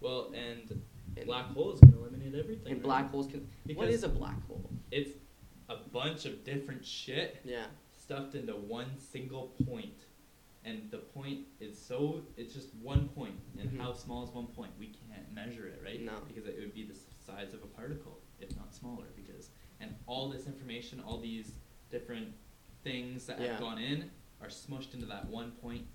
[0.00, 0.82] Well, and
[1.16, 2.66] And, black holes can eliminate everything.
[2.66, 2.82] and right?
[2.82, 3.40] black holes can.
[3.40, 4.68] what Because- is a black hole?
[4.90, 5.12] It's
[5.70, 7.66] a bunch of different shit Yeah.
[7.98, 10.04] stuffed into one single point.
[10.64, 13.38] And the point is so it's just one point.
[13.58, 13.78] And Mhm.
[13.80, 14.72] how small is one point?
[14.78, 16.00] We can't measure it, right?
[16.00, 16.22] No.
[16.26, 19.06] Because it would be the size of a particle, if not smaller.
[19.14, 19.50] Because
[19.80, 21.52] and all this information, all these
[21.90, 22.34] different
[22.82, 23.52] things that Yeah.
[23.52, 25.86] have gone in are smushed into that one point,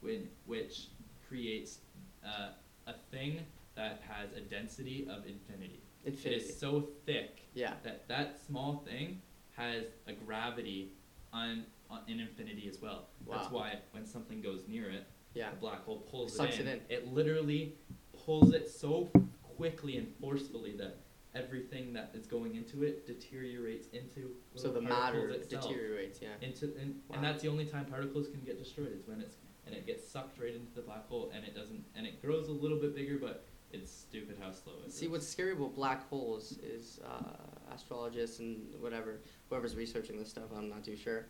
[0.00, 0.88] when, which
[1.26, 1.80] creates
[2.24, 2.52] uh,
[2.86, 5.82] a thing that has a density of infinity.
[6.04, 6.44] It Infinity.
[6.44, 7.78] is so thick Yeah.
[7.82, 9.22] that that small thing
[9.52, 10.92] has a gravity
[11.32, 11.64] on
[12.08, 13.08] in infinity as well.
[13.30, 15.50] That's why when something goes near it, Yeah.
[15.50, 16.74] the black hole pulls Sucks it, it in.
[16.78, 16.80] in.
[16.88, 17.76] It literally
[18.24, 19.10] pulls it so
[19.56, 20.98] quickly and forcefully that
[21.34, 26.20] everything that is going into it deteriorates into So the matter deteriorates.
[26.20, 26.28] Yeah.
[26.42, 27.16] Into and, Wow.
[27.16, 30.06] and that's the only time particles can get destroyed is when it's and it gets
[30.06, 32.94] sucked right into the black hole and it doesn't and it grows a little bit
[32.94, 37.72] bigger but it's stupid how slow it See, what's scary about black holes is uh,
[37.72, 41.24] astrologists and whatever, whoever's researching this stuff, I'm not too sure.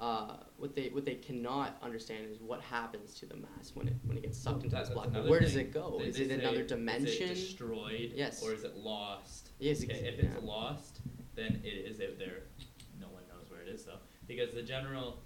[0.00, 3.94] Uh, what they what they cannot understand is what happens to the mass when it
[4.06, 5.28] when it gets sucked into that- this black hole.
[5.28, 5.98] Where does it go?
[5.98, 7.28] They- is they it another Is dimension?
[7.30, 8.12] it destroyed?
[8.14, 8.42] Yes.
[8.42, 9.50] Or is it lost?
[9.58, 10.40] Yes, Okay, if it's yeah.
[10.48, 11.00] lost,
[11.34, 12.44] then it is out there.
[12.98, 15.18] No one knows where it is though, because the general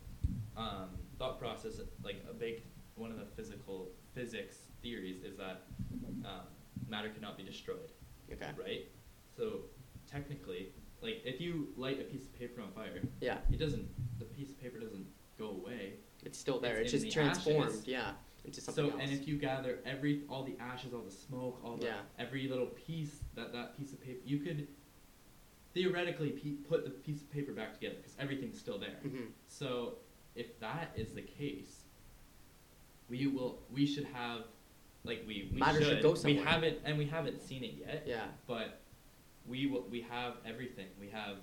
[0.57, 2.63] um, thought process, like a big
[2.97, 5.67] one of the physical physics theories, is that
[6.25, 6.47] um,
[6.89, 7.93] matter cannot be destroyed,
[8.33, 8.51] Okay.
[8.59, 8.89] right?
[9.37, 9.67] So
[10.09, 10.73] technically,
[11.05, 13.87] like if you light a piece of paper on fire, Yeah, it doesn't.
[14.19, 15.07] The piece of paper doesn't
[15.39, 15.95] go away.
[16.25, 16.77] it's still there.
[16.79, 17.69] It's It's, just the transformed.
[17.69, 17.87] ashes.
[17.87, 18.13] Yeah,
[18.47, 19.01] into something So else.
[19.03, 22.01] and if you gather every all the ashes, all the smoke, all the Yeah.
[22.19, 24.67] every little piece that that piece of paper, you could
[25.75, 28.99] theoretically pe- put the piece of paper back together because everything's still there.
[29.05, 29.33] Mhm.
[29.49, 29.99] So
[30.35, 31.83] if that is the case,
[33.11, 34.47] we will we should have
[35.05, 36.41] like we we Matter should go somewhere.
[36.41, 38.05] we haven't and we haven't seen it yet.
[38.07, 38.29] Yeah.
[38.47, 38.81] But
[39.47, 40.87] we we have everything.
[41.01, 41.37] We have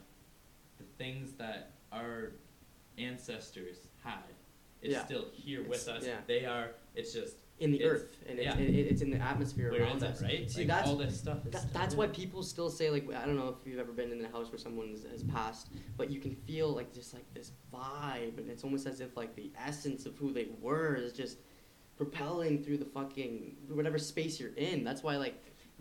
[0.78, 2.34] the things that our
[2.98, 4.24] ancestors had.
[4.82, 5.06] It's Yeah.
[5.06, 6.06] still here with us.
[6.06, 6.18] yeah.
[6.28, 6.72] They are.
[6.96, 8.64] It's just in the earth, and it's, yeah.
[8.64, 10.20] it, it's in the atmosphere where around us.
[10.20, 10.50] right?
[10.50, 11.52] See, like, that's all this stuff is.
[11.52, 14.26] That, that's why people still say like I don't know if you've ever been in
[14.26, 17.52] a house where someone has, has passed, but you can feel like just like this
[17.72, 21.38] vibe, and it's almost as if like the essence of who they were is just
[21.98, 24.84] propelling through the fucking whatever space you're in.
[24.84, 25.36] That's why like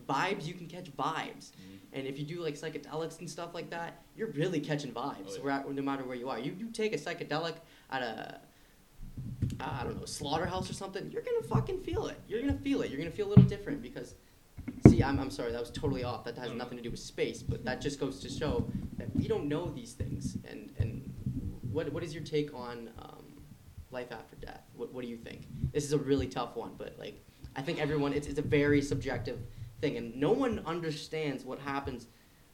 [0.07, 1.79] vibes you can catch vibes, Mhm.
[1.93, 5.29] and if you do like psychedelics and stuff like that, you're really catching vibes.
[5.29, 5.63] Oh, yeah.
[5.65, 7.57] where- no matter where you are, you you take a psychedelic
[7.91, 8.41] at a
[9.61, 12.19] I don't know, slaughterhouse or something, you're gonna fucking feel it.
[12.29, 12.91] You're gonna feel it.
[12.91, 14.15] You're gonna feel a little different because,
[14.87, 16.25] see, I'm, I'm sorry, that was totally off.
[16.25, 16.59] That has No, no.
[16.65, 19.67] nothing to do with space, but that just goes to show that we don't know
[19.71, 20.39] these things.
[20.49, 21.13] And and
[21.71, 23.25] what what is your take on um,
[23.91, 24.63] life after death?
[24.75, 25.47] What what do you think?
[25.73, 27.23] This is a really tough one, but like
[27.55, 29.39] I think everyone it's it's a very subjective
[29.81, 32.07] thing, and no one understands what happens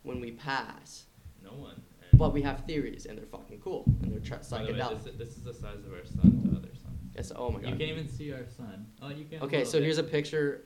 [0.03, 1.07] when we pass.
[1.43, 1.81] No one.
[2.11, 4.79] And But we have theories, and they're fucking cool, and they're tra- by the way,
[4.79, 5.03] psychedelic.
[5.05, 7.01] this, is- this is the size of our sun to other suns.
[7.15, 7.33] Yes.
[7.35, 7.71] Oh my god.
[7.71, 8.87] You can't even see our sun.
[9.03, 9.43] Oh, you can.
[9.43, 10.65] Okay, so here's a picture.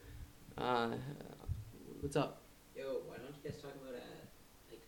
[0.58, 0.90] Uh,
[2.00, 2.42] what's up?
[2.76, 4.00] Yo, why don't you guys talk about uh,
[4.70, 4.82] like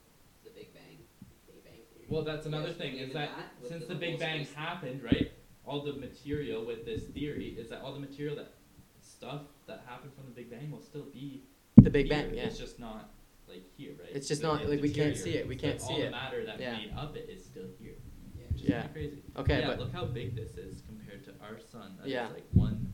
[0.44, 0.98] the Big Bang,
[1.46, 2.06] Big Bang theory?
[2.08, 3.30] Well, that's another thing is in that,
[3.68, 5.30] since the the Big Bang space- happened, right?
[5.64, 8.52] All the material with this theory is that all the material that
[9.00, 11.44] stuff that happened from the Big Bang will still be
[11.82, 12.22] The Big here.
[12.22, 12.44] Bang, yeah.
[12.44, 13.10] It's just not
[13.48, 14.10] like here, right?
[14.14, 16.00] It's just The- not- it like, we can't see it, we can't but see all
[16.00, 16.04] it.
[16.06, 16.76] the matter that Yeah.
[16.76, 17.94] made up it is still here.
[18.38, 18.44] Yeah.
[18.50, 18.80] Which is Yeah.
[18.82, 19.22] kinda crazy.
[19.36, 21.96] Okay, yeah, but look how big this is compared to our sun.
[21.98, 22.28] That is Yeah.
[22.28, 22.92] like one.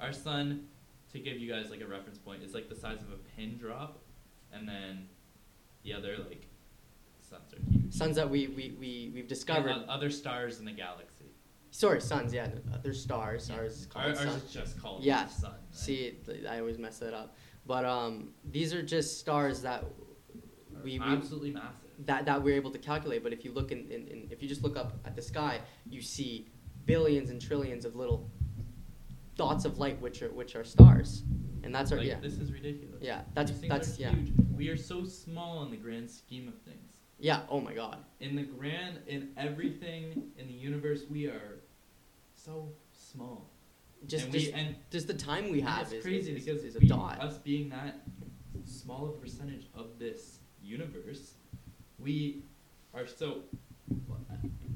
[0.00, 0.68] Our sun,
[1.12, 3.58] to give you guys like a reference point, is like the size of a pin
[3.58, 4.04] drop,
[4.52, 5.08] and then
[5.82, 6.46] the other like
[7.20, 7.92] suns are huge.
[7.92, 9.70] suns that we we we we've discovered.
[9.70, 11.24] And o- other stars in the galaxy.
[11.70, 12.32] Sorry, suns.
[12.32, 13.50] Yeah, no, they're stars.
[13.50, 14.28] Ours is Our, called ours sun.
[14.38, 15.34] is just called Yes.
[15.34, 15.52] the sun.
[15.52, 15.74] Right?
[15.74, 16.16] See,
[16.48, 17.36] I always mess that up.
[17.68, 19.84] But um, these are just stars that
[20.82, 21.90] we, we absolutely massive.
[22.06, 23.22] that that we're able to calculate.
[23.22, 25.60] But if you look in, in, in if you just look up at the sky,
[25.88, 26.48] you see
[26.86, 28.30] billions and trillions of little
[29.36, 31.22] dots of light, which are which are stars,
[31.62, 33.02] and that's our like, yeah This is ridiculous.
[33.02, 34.32] yeah that's that's yeah huge.
[34.56, 36.94] We are so small in the grand scheme of things.
[37.20, 37.42] yeah.
[37.50, 37.98] Oh my God.
[38.20, 41.60] In the grand, in everything in the universe, we are
[42.34, 43.50] so small.
[44.06, 46.78] Just and just and just the time we have is, crazy is, because is a
[46.78, 47.20] we- dot.
[47.20, 48.06] us being that
[48.64, 51.34] small of a percentage of this universe,
[51.98, 52.42] we
[52.94, 53.42] are so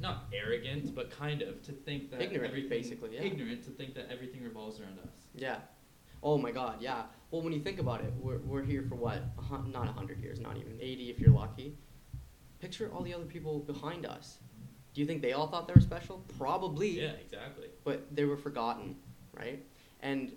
[0.01, 3.23] not arrogant, but kind of to think that Ignorant, everything, basically, yeah.
[3.23, 5.11] ignorant to think that everything revolves around us.
[5.35, 5.59] Yeah.
[6.23, 6.77] Oh my God.
[6.81, 7.03] Yeah.
[7.31, 9.23] Well, when you think about it, we're we're here for what?
[9.39, 11.77] A hun- not a hundred years, not even eighty if you're lucky.
[12.61, 14.39] Picture all the other people behind us.
[14.95, 16.23] Do you think they all thought they were special?
[16.39, 17.01] Probably.
[17.01, 17.69] Yeah, exactly.
[17.83, 18.97] But they were forgotten,
[19.37, 19.65] right?
[20.01, 20.33] And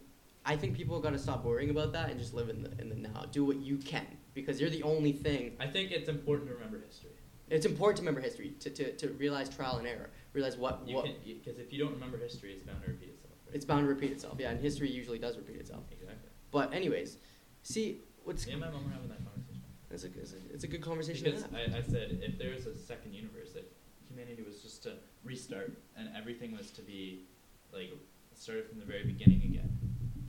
[0.46, 2.90] I think people got to stop worrying about that and just live in the in
[2.90, 3.26] the now.
[3.32, 5.56] Do what you can because you're the only thing.
[5.60, 7.12] I think it's important to remember history.
[7.50, 10.96] It's important to remember history to, to, to realize trial and error, realize what You
[10.96, 13.34] what because if you don't remember history, it's bound to repeat itself.
[13.46, 13.56] Right?
[13.56, 14.36] it's bound to repeat itself.
[14.40, 15.84] Yeah, and history usually does repeat itself.
[15.92, 16.30] exactly.
[16.52, 17.18] But anyways,
[17.62, 19.62] see what's Me and my mom were having that conversation.
[19.92, 21.26] it's a, it's a, it's a good conversation.
[21.26, 21.46] Because.
[21.54, 23.72] I, I said if there was a second universe, that
[24.10, 27.26] humanity was just to restart and everything was to be
[27.74, 27.92] like
[28.38, 29.70] started from the very beginning again.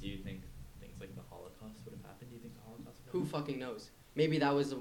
[0.01, 0.43] Do you think
[0.81, 2.31] things like the Holocaust would have happened?
[2.31, 3.91] Do you think the Holocaust would Who have fucking knows?
[4.15, 4.77] Maybe that was a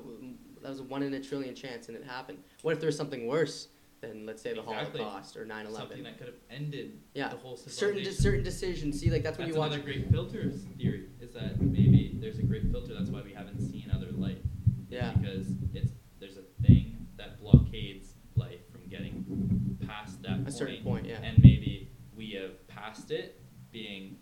[0.62, 2.40] that was a one in a trillion chance and it happened.
[2.62, 3.68] What if there's something worse
[4.02, 5.02] than let's say the Exactly.
[5.02, 5.74] Holocaust or 9/11?
[5.76, 7.30] Something that could have ended Yeah.
[7.30, 9.00] the whole certain de- certain decisions.
[9.00, 9.68] See, like that's when you watch.
[9.72, 11.10] another great filter theory.
[11.20, 12.94] Is that maybe there's a great filter.
[12.94, 14.38] That's why we haven't seen other life.
[14.90, 15.14] Yeah.
[15.14, 21.06] Because it's there's a thing that blockades life from getting past that A certain point,
[21.06, 21.22] yeah.
[21.22, 22.65] And maybe we have
[22.96, 23.40] passed it,
[23.72, 24.18] being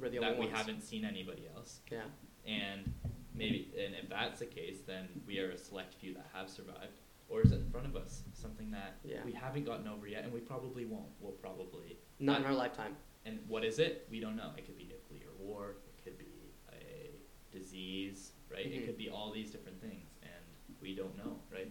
[0.00, 1.80] that we haven't seen anybody else.
[1.90, 2.02] Yeah.
[2.46, 2.92] And
[3.34, 7.00] maybe, and if that's the case, then we are a select few that have survived.
[7.28, 9.22] Or is it in front of us something that Yeah.
[9.24, 11.08] we haven't gotten over yet, and we probably won't.
[11.20, 12.96] We'll probably Not in our lifetime.
[13.26, 14.06] and what is it?
[14.10, 14.52] We don't know.
[14.56, 15.76] It could be nuclear war.
[15.98, 17.10] It could be a
[17.52, 18.64] disease, right?
[18.66, 18.76] Mhm.
[18.82, 20.44] It could be all these different things, and
[20.80, 21.70] we don't know, right?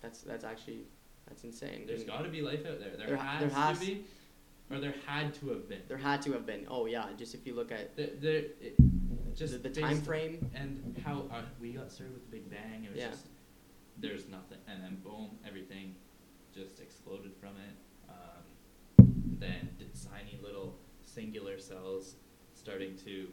[0.00, 0.86] That's that's actually
[1.26, 1.84] that's insane.
[1.86, 2.96] There's got to be life out there.
[2.96, 4.04] There, There- has, there has- to be,
[4.70, 5.82] or there had to have been.
[5.88, 6.66] there had to have been.
[6.68, 8.74] Oh yeah, just if you look at There, there, it,
[9.34, 10.50] just the, the time frame.
[10.54, 12.84] and how uh, we got started with the Big Bang.
[12.84, 13.10] It was Yeah.
[13.10, 13.26] just
[13.98, 15.94] there's nothing, and then boom, everything
[16.54, 17.76] just exploded from it.
[18.08, 19.06] Um,
[19.38, 19.68] then
[20.10, 22.16] tiny little singular cells
[22.54, 23.28] starting to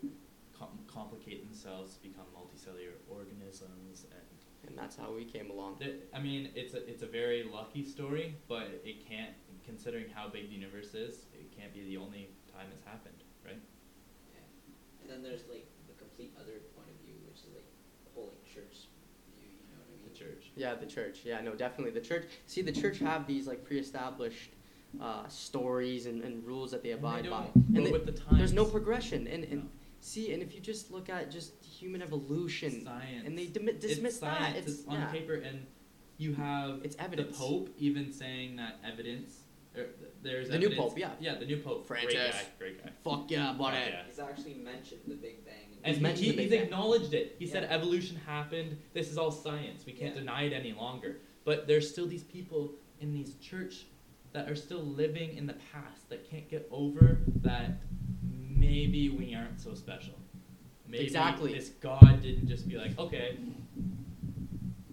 [0.57, 5.77] com- complicate themselves to become multicellular organisms, and And that's how we came along.
[5.79, 9.31] th- I mean, it's a it's a very lucky story, but it can't,
[9.69, 13.61] considering how big the universe is, it can't be the only time it's happened, right?
[14.33, 14.39] Yeah.
[15.03, 17.69] And then there's like the complete other point of view, which is like
[18.05, 18.87] the whole like church
[19.37, 19.45] view.
[19.47, 20.11] You know what I mean?
[20.11, 20.51] The church.
[20.55, 21.19] Yeah, the church.
[21.23, 22.25] Yeah, no, definitely the church.
[22.47, 24.51] See, the church have these like pre-established
[24.99, 28.07] uh, stories and, and rules that they And they abide by, don't and they- with
[28.07, 28.39] the times.
[28.39, 29.27] there's no progression.
[29.27, 29.69] And, and No.
[29.99, 33.23] see, and if you just look at just human evolution, science.
[33.27, 34.67] and they dimi- dismiss it's that, science.
[34.67, 35.67] it's on yeah, paper, and
[36.17, 37.37] you have it's evidence.
[37.37, 39.43] the Pope even saying that evidence.
[39.77, 41.11] Er, th- there's The new Pope, yeah.
[41.19, 41.87] Yeah, the new Pope.
[41.87, 42.13] Francis.
[42.13, 42.41] Great guy.
[42.57, 42.91] Great guy.
[43.03, 43.77] Fuck yeah, Fuck buddy.
[43.77, 44.01] yeah.
[44.07, 45.53] He's actually mentioned the Big Bang.
[45.83, 46.63] And He's he, mentioned he, the Big he's Bang.
[46.65, 47.35] acknowledged it.
[47.39, 48.77] He said evolution happened.
[48.93, 49.85] This is all science.
[49.85, 50.21] We can't Yeah.
[50.21, 51.17] deny it any longer.
[51.45, 53.85] But there's still these people in these church
[54.33, 57.71] that are still living in the past that can't get over that
[58.23, 60.13] maybe we aren't so special.
[60.87, 61.53] Maybe Exactly.
[61.53, 63.37] this God didn't just be like, okay,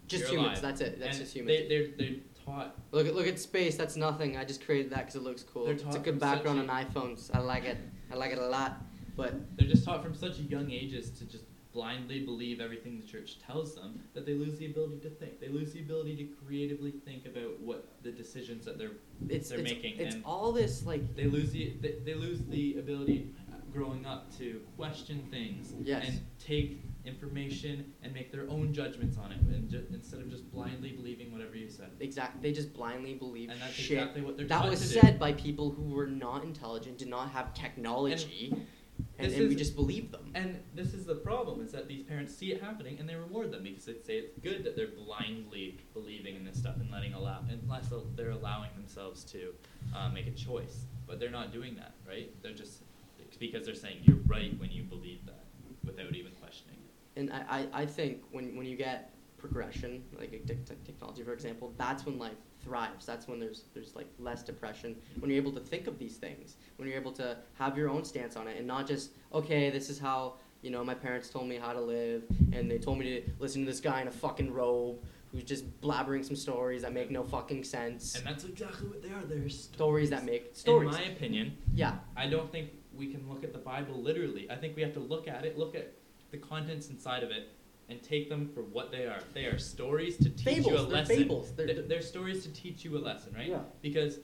[0.06, 0.60] Just You're humans.
[0.60, 0.62] alive.
[0.62, 1.00] That's it.
[1.00, 1.58] That's and just humans.
[1.58, 3.76] They, they're, they're taught Look at look at space.
[3.76, 4.36] That's nothing.
[4.36, 5.66] I just created that because it looks cool.
[5.66, 7.30] It's a good background on iPhones.
[7.34, 7.78] I like it.
[8.10, 8.76] I like it a lot.
[9.16, 13.38] But They're just taught from such young ages to just blindly believe everything the church
[13.38, 15.40] tells them that they lose the ability to think.
[15.40, 18.92] They lose the ability to creatively think about what the decisions that they're
[19.28, 22.40] it's They're it's, making, it's and- all this like they lose the they, they lose
[22.46, 23.34] the ability
[23.72, 26.08] growing up to question things Yes.
[26.08, 30.50] and take information and make their own judgments on it and ju- instead of just
[30.50, 31.90] blindly believing whatever you said.
[32.00, 32.40] Exactly.
[32.42, 33.98] They just blindly believe And that's shit.
[33.98, 35.00] exactly what they're that was do.
[35.00, 38.52] said by people who were not intelligent, did not have technology,
[39.18, 40.30] and, this and we just believe them.
[40.34, 43.50] And this is the problem: is that these parents see it happening and they reward
[43.52, 47.14] them because they say it's good that they're blindly believing in this stuff and letting
[47.14, 49.52] allow, unless they're allowing themselves to
[49.94, 50.84] uh, make a choice.
[51.06, 52.30] But they're not doing that, right?
[52.42, 52.82] They're just
[53.38, 55.44] because they're saying you're right when you believe that
[55.84, 56.76] without even questioning.
[57.16, 61.22] And I, I, I think when, when you get progression, like a tech- tech- technology,
[61.22, 63.06] for example, that's when life thrives.
[63.06, 64.96] That's when there's there's like less depression.
[65.18, 68.04] When you're able to think of these things, when you're able to have your own
[68.04, 71.48] stance on it, and not just okay, this is how you know my parents told
[71.48, 74.12] me how to live, and they told me to listen to this guy in a
[74.12, 74.96] fucking robe
[75.32, 78.14] who's just blabbering some stories that make no fucking sense.
[78.14, 79.22] And that's exactly what they are.
[79.22, 80.94] They're stories that make stories.
[80.94, 84.50] In my opinion, yeah, I don't think we can look at the Bible literally.
[84.50, 85.92] I think we have to look at it, look at
[86.30, 87.50] the contents inside of it,
[87.88, 89.20] and take them for what they are.
[89.32, 90.82] They are stories to teach you a.
[90.82, 91.16] They're lesson.
[91.16, 91.52] fables.
[91.56, 93.48] They're, They're, they're stories to teach you a lesson, right?
[93.48, 93.58] Yeah.
[93.82, 94.18] Because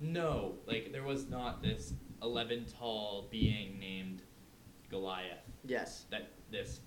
[0.00, 4.22] no, like there was not this eleven tall being named
[4.90, 6.80] Goliath yes, that this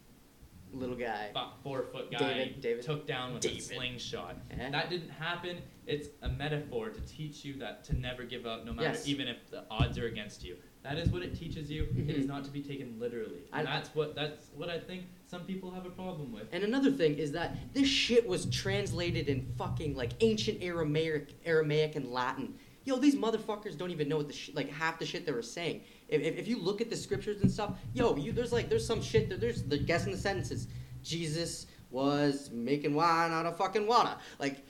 [0.74, 1.32] little guy.
[1.64, 2.84] four foot guy David- David.
[2.84, 3.60] took down with David.
[3.60, 4.36] a slingshot.
[4.52, 4.70] Eh?
[4.70, 5.60] That didn't happen.
[5.86, 9.08] It's a metaphor to teach you that to never give up, no matter Yes.
[9.08, 10.58] even if the odds are against you.
[10.88, 11.88] That is what it teaches you.
[11.98, 12.30] It is Mhm.
[12.30, 13.42] not to be taken literally.
[13.52, 16.48] I- And that's what that's what I think some people have a problem with.
[16.54, 21.96] And another thing is that this shit was translated in fucking like ancient Aramaic, Aramaic
[21.98, 22.56] and Latin.
[22.86, 25.42] Yo, these motherfuckers don't even know what the sh- like half the shit they were
[25.42, 25.82] saying.
[26.08, 28.86] If, if, if you look at the scriptures and stuff, yo, you there's like there's
[28.86, 30.68] some shit that there's they're guessing the sentences.
[31.04, 34.16] Jesus was making wine out of fucking water.
[34.40, 34.64] Like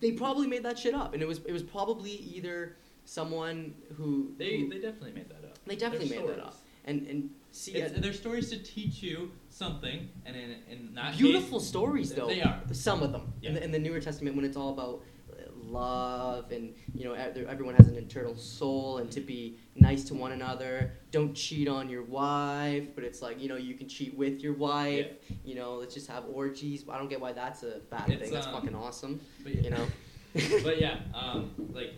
[0.00, 4.34] they probably made that shit up, and it was it was probably either someone who
[4.38, 5.41] They who- they definitely made that.
[5.66, 6.56] They definitely made that up.
[6.84, 11.16] and and see It's, uh, they're stories to teach you something, and in, in that
[11.16, 12.28] beautiful case, stories though.
[12.28, 12.60] They are.
[12.72, 16.50] Some of them in, the, in the Newer Testament when it's all about uh, love
[16.50, 20.92] and you know everyone has an eternal soul and to be nice to one another.
[21.10, 24.54] Don't cheat on your wife, but it's like you know you can cheat with your
[24.54, 25.06] wife.
[25.44, 26.84] You know, let's just have orgies.
[26.90, 28.32] I don't get why that's a bad It's, thing.
[28.32, 29.20] That's um, fucking awesome.
[29.42, 29.86] But You know.
[30.64, 31.92] but yeah, um, like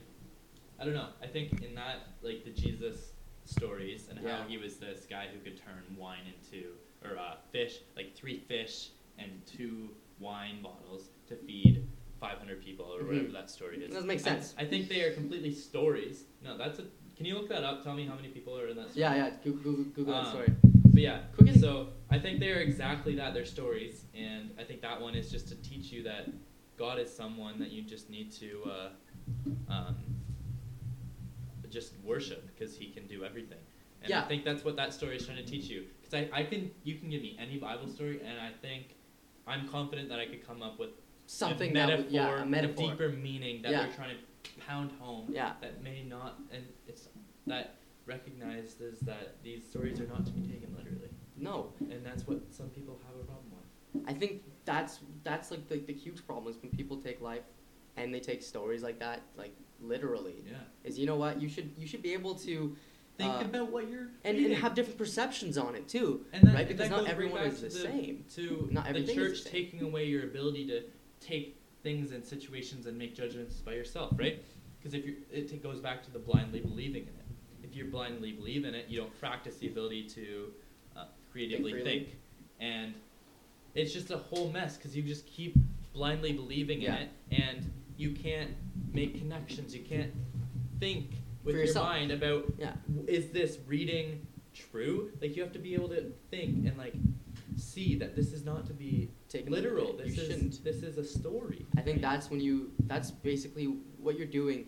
[0.80, 1.08] I don't know.
[1.22, 3.13] I think in that like the Jesus
[3.44, 4.38] stories and Yeah.
[4.42, 6.72] how he was this guy who could turn wine into
[7.04, 11.86] or uh, fish, like three fish and two wine bottles to feed
[12.20, 13.32] 500 people or whatever Mhm.
[13.32, 13.92] that story is.
[13.94, 14.54] That makes I- sense.
[14.56, 16.24] I, think they are completely stories.
[16.42, 16.86] No, that's a.
[17.16, 17.84] Can you look that up?
[17.84, 18.88] Tell me how many people are in that.
[18.90, 19.00] Story?
[19.02, 19.30] yeah, yeah.
[19.44, 20.48] Google, Google, Google that Um, story.
[20.92, 23.34] But yeah, Quick and- so I think they are exactly that.
[23.34, 26.30] They're stories, and I think that one is just to teach you that
[26.76, 28.90] God is someone that you just need to uh,
[29.68, 29.96] um,
[31.74, 33.58] just worship because He can do everything.
[34.02, 35.84] And I think that's what that story is trying to teach you.
[36.00, 38.96] Because I, I can, you can give me any Bible story, and I think
[39.46, 40.90] I'm confident that I could come up with
[41.26, 42.90] Something a that metaphor, would, yeah, a metaphor.
[42.90, 43.82] deeper meaning that Yeah.
[43.84, 45.54] they're trying to pound home Yeah.
[45.62, 47.08] that may not, and it's
[47.46, 52.40] that recognizes that these stories are not to be taken literally, No, and that's what
[52.52, 54.08] some people have a problem with.
[54.08, 57.44] I think that's that's like the, the huge problem is when people take life
[57.96, 59.54] and they take stories like that like
[59.88, 60.42] literally.
[60.46, 62.76] Yeah, Is you know what you should you should be able to
[63.16, 66.54] think Uh, about what you're and, and have different perceptions on it too, And that-
[66.54, 66.68] right?
[66.68, 68.24] Because not right everyone is to the, same.
[68.34, 70.82] To Not the is the church taking away your ability to
[71.20, 74.42] take things and situations and make judgments by yourself, right?
[74.78, 77.24] Because if you, it goes back to the blindly believing in it.
[77.62, 80.52] If you blindly believe in it, you don't practice the ability to
[80.96, 81.84] uh, creatively freely.
[81.84, 82.16] think,
[82.60, 82.94] and
[83.74, 85.56] it's just a whole mess because you just keep
[85.92, 86.96] blindly believing Yeah.
[86.96, 88.50] in it, and you can't
[88.92, 89.74] make connections.
[89.74, 90.12] You can't
[90.80, 91.10] think
[91.44, 92.74] with your mind about Yeah.
[93.06, 95.10] is this reading true?
[95.20, 96.94] Like you have to be able to think and like
[97.56, 99.92] see that this is not to be Taken literal.
[99.96, 100.64] This You is shouldn't.
[100.64, 101.66] this is a story.
[101.76, 102.02] I think right?
[102.02, 103.66] that's when you that's basically
[103.98, 104.66] what you're doing,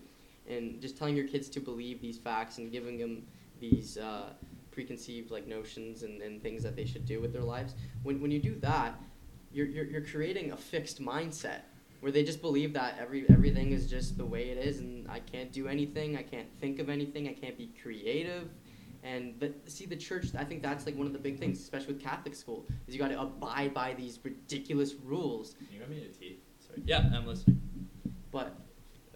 [0.49, 3.23] and just telling your kids to believe these facts and giving them
[3.61, 4.31] these uh,
[4.73, 7.75] preconceived like notions and, and things that they should do with their lives.
[8.03, 9.01] When when you do that,
[9.53, 11.61] you're you're, you're creating a fixed mindset
[12.07, 15.19] where they just believe that every everything is just the way it is, and I
[15.19, 18.49] can't do anything, I can't think of anything, I can't be creative.
[19.03, 21.95] And the, see the church, I think that's like one of the big things, especially
[21.95, 25.57] with Catholic school, is you got to abide by these ridiculous rules.
[25.73, 26.39] You got me to tea.
[26.65, 26.81] Sorry.
[26.85, 27.61] Yeah, I'm listening.
[28.31, 28.55] But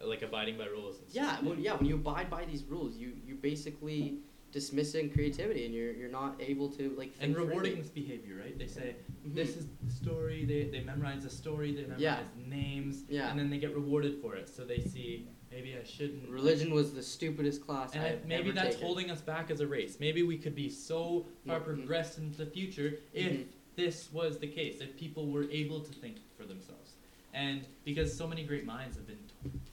[0.03, 0.96] Like abiding by rules.
[1.12, 1.74] Yeah, when, yeah.
[1.76, 4.18] When you abide by these rules, you you basically
[4.52, 8.58] dismissing creativity, and you're you're not able to like think And rewarding this behavior, right?
[8.58, 9.34] They say Mhm.
[9.34, 10.44] this is the story.
[10.44, 11.72] They they memorize the story.
[11.72, 12.22] They memorize Yeah.
[12.46, 13.04] names.
[13.08, 13.30] Yeah.
[13.30, 14.48] And then they get rewarded for it.
[14.48, 16.28] So they see maybe I shouldn't.
[16.28, 18.86] Religion was the stupidest class And I I, have maybe that's taken.
[18.86, 19.98] holding us back as a race.
[20.00, 21.64] Maybe we could be so far Mhm.
[21.64, 23.44] progressed into the future if Mhm.
[23.76, 26.94] this was the case, if people were able to think for themselves.
[27.32, 29.18] And because so many great minds have been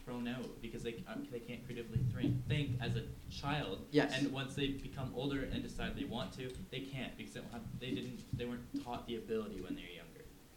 [0.07, 3.79] thrown out because they, uh, they can't creatively think, think as a child.
[3.91, 4.13] Yes.
[4.17, 7.61] And once they become older and decide they want to, they can't because they, have,
[7.79, 10.03] they didn't they weren't taught the ability when they were younger.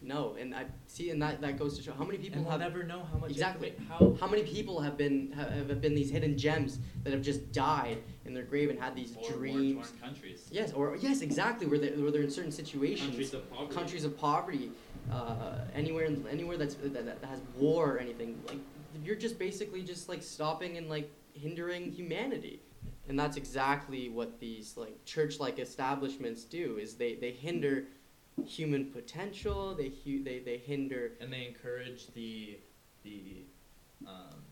[0.03, 2.59] No, and I see, and that, that goes to show how many people and we'll
[2.59, 3.75] have never know how much Exactly.
[3.87, 7.53] how how many people have been have, have been these hidden gems that have just
[7.53, 9.75] died in their grave and had these or dreams.
[9.75, 10.49] war-torn countries.
[10.51, 11.67] Yes, or yes, exactly.
[11.67, 13.09] Where they where they're in certain situations.
[13.09, 13.75] Countries of poverty.
[13.75, 14.71] countries of poverty,
[15.13, 18.59] uh, anywhere anywhere that's that, that has war or anything, like
[19.05, 22.61] you're just basically just like stopping and like hindering humanity,
[23.09, 26.79] and that's exactly what these like church-like establishments do.
[26.79, 27.85] Is they they hinder
[28.47, 29.75] human potential.
[29.75, 32.59] They hu- they they hinder and they encourage the
[33.03, 33.45] the
[34.07, 34.43] um,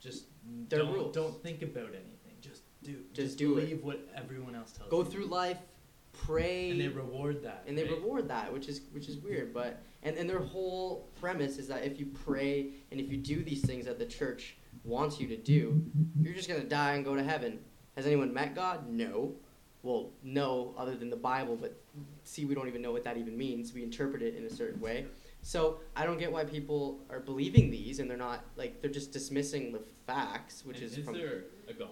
[0.00, 0.24] just
[0.68, 1.14] Their don't, rules.
[1.14, 3.62] don't think about anything just do Just do it.
[3.62, 4.90] believe what everyone else tells you.
[4.90, 5.58] go you through life,
[6.26, 7.92] pray, and they reward that and they right?
[7.92, 9.52] reward that, which is which is weird.
[9.54, 13.42] But and and their whole premise is that if you pray and if you do
[13.42, 15.82] these things that the church wants you to do,
[16.20, 17.60] you're just gonna die and go to heaven.
[17.96, 18.88] Has anyone met God?
[18.88, 19.34] No.
[19.82, 21.56] Well, no, other than the Bible.
[21.56, 21.80] But
[22.24, 23.72] see, we don't even know what that even means.
[23.72, 25.06] We interpret it in a certain way.
[25.42, 29.12] So I don't get why people are believing these and they're not like they're just
[29.12, 31.90] dismissing the facts, which And is, is from there a god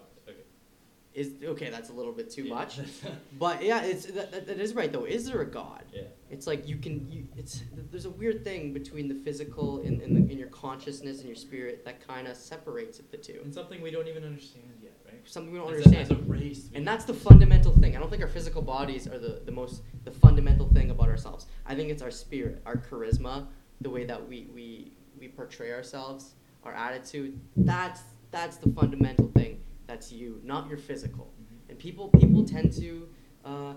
[1.16, 1.70] is okay.
[1.70, 2.54] That's a little bit too Yeah.
[2.54, 2.78] much.
[3.38, 5.04] But yeah, it's that, that, that is right though.
[5.04, 5.82] Is there a God?
[5.92, 7.62] yeah it's like you can you it's
[7.92, 11.36] there's a weird thing between the physical and, and, the, in your consciousness and your
[11.36, 15.20] spirit that kind of separates the two And something we don't even understand yet, right?
[15.24, 16.68] something we don't As a- understand As a race.
[16.74, 19.82] and that's the fundamental thing i don't think our physical bodies are the, the most
[20.04, 23.46] the fundamental thing about ourselves i think it's our spirit our charisma
[23.80, 24.90] the way that we we,
[25.20, 28.00] we portray ourselves our attitude that's
[28.32, 31.70] that's the fundamental thing that's you not your physical Mhm.
[31.70, 33.08] and people people tend to
[33.44, 33.74] uh,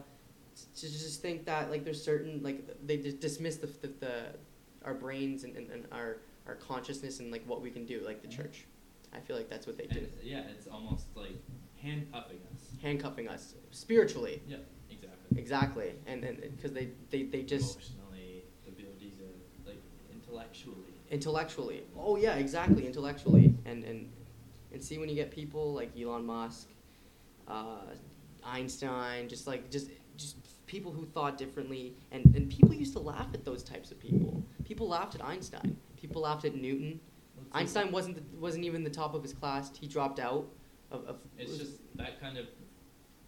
[0.75, 4.13] to just think that like there's certain like they just dismiss the, the, the
[4.83, 8.21] our brains and, and, and our our consciousness and like what we can do like
[8.21, 8.37] the Mhm.
[8.37, 8.65] church
[9.13, 11.37] i feel like that's what they And do it's- yeah, it's almost like
[11.77, 12.61] handcuffing us.
[12.81, 14.57] handcuffing us spiritually Yeah,
[14.89, 15.39] exactly.
[15.39, 19.25] exactly and and because they, they they just Emotionally, abilities, to,
[19.69, 19.81] like,
[20.11, 20.93] intellectually.
[21.11, 24.11] intellectually oh yeah exactly intellectually and and
[24.71, 26.67] and see when you get people like elon musk
[27.47, 27.81] uh,
[28.43, 31.95] einstein just like just just people who thought differently.
[32.11, 34.43] And and people used to laugh at those types of people.
[34.65, 35.75] People laughed at einstein.
[35.97, 36.99] People laughed at newton.
[37.53, 39.71] Einstein wasn't the, wasn't even the top of his class.
[39.79, 40.45] He dropped out
[40.91, 42.45] of, of It's just that kind of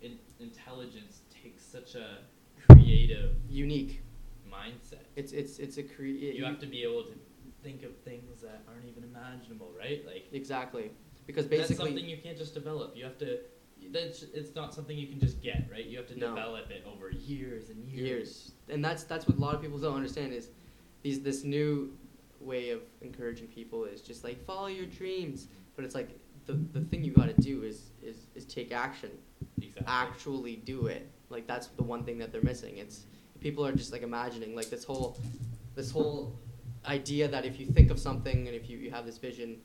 [0.01, 2.19] in- intelligence takes such a
[2.67, 4.03] creative unique.
[4.51, 5.05] mindset.
[5.15, 6.05] it's it's it's a cre-
[6.37, 7.13] You have to be able to
[7.63, 10.05] think of things that aren't even imaginable, right?
[10.05, 10.91] Like exactly
[11.33, 12.95] because that's something you can't just develop.
[12.95, 13.39] You have to.
[13.91, 15.83] That's it's not something you can just get, right?
[15.85, 16.29] You have to No.
[16.29, 17.99] develop it over years and years.
[18.07, 20.49] years and that's that's what a lot of people don't understand is
[21.01, 21.91] these this new
[22.39, 26.09] way of encouraging people is just like follow your dreams but it's like
[26.45, 29.09] the, the thing you got to do is, is is take action
[29.61, 29.83] Exactly.
[29.87, 33.05] actually do it like that's the one thing that they're missing it's
[33.39, 35.17] people are just like imagining like this whole
[35.75, 36.33] this whole
[36.85, 39.57] idea that if you think of something and if you, you have this vision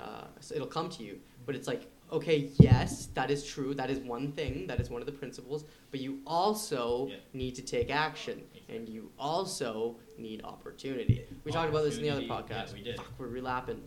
[0.00, 1.82] uh, so it'll come to you but it's like
[2.12, 5.64] okay yes that is true that is one thing that is one of the principles
[5.90, 7.16] but you also Yeah.
[7.32, 12.10] need to take action and you also need opportunity we talked about this in the
[12.10, 12.96] other podcast yeah, we did.
[12.96, 13.80] Fuck, we're relapping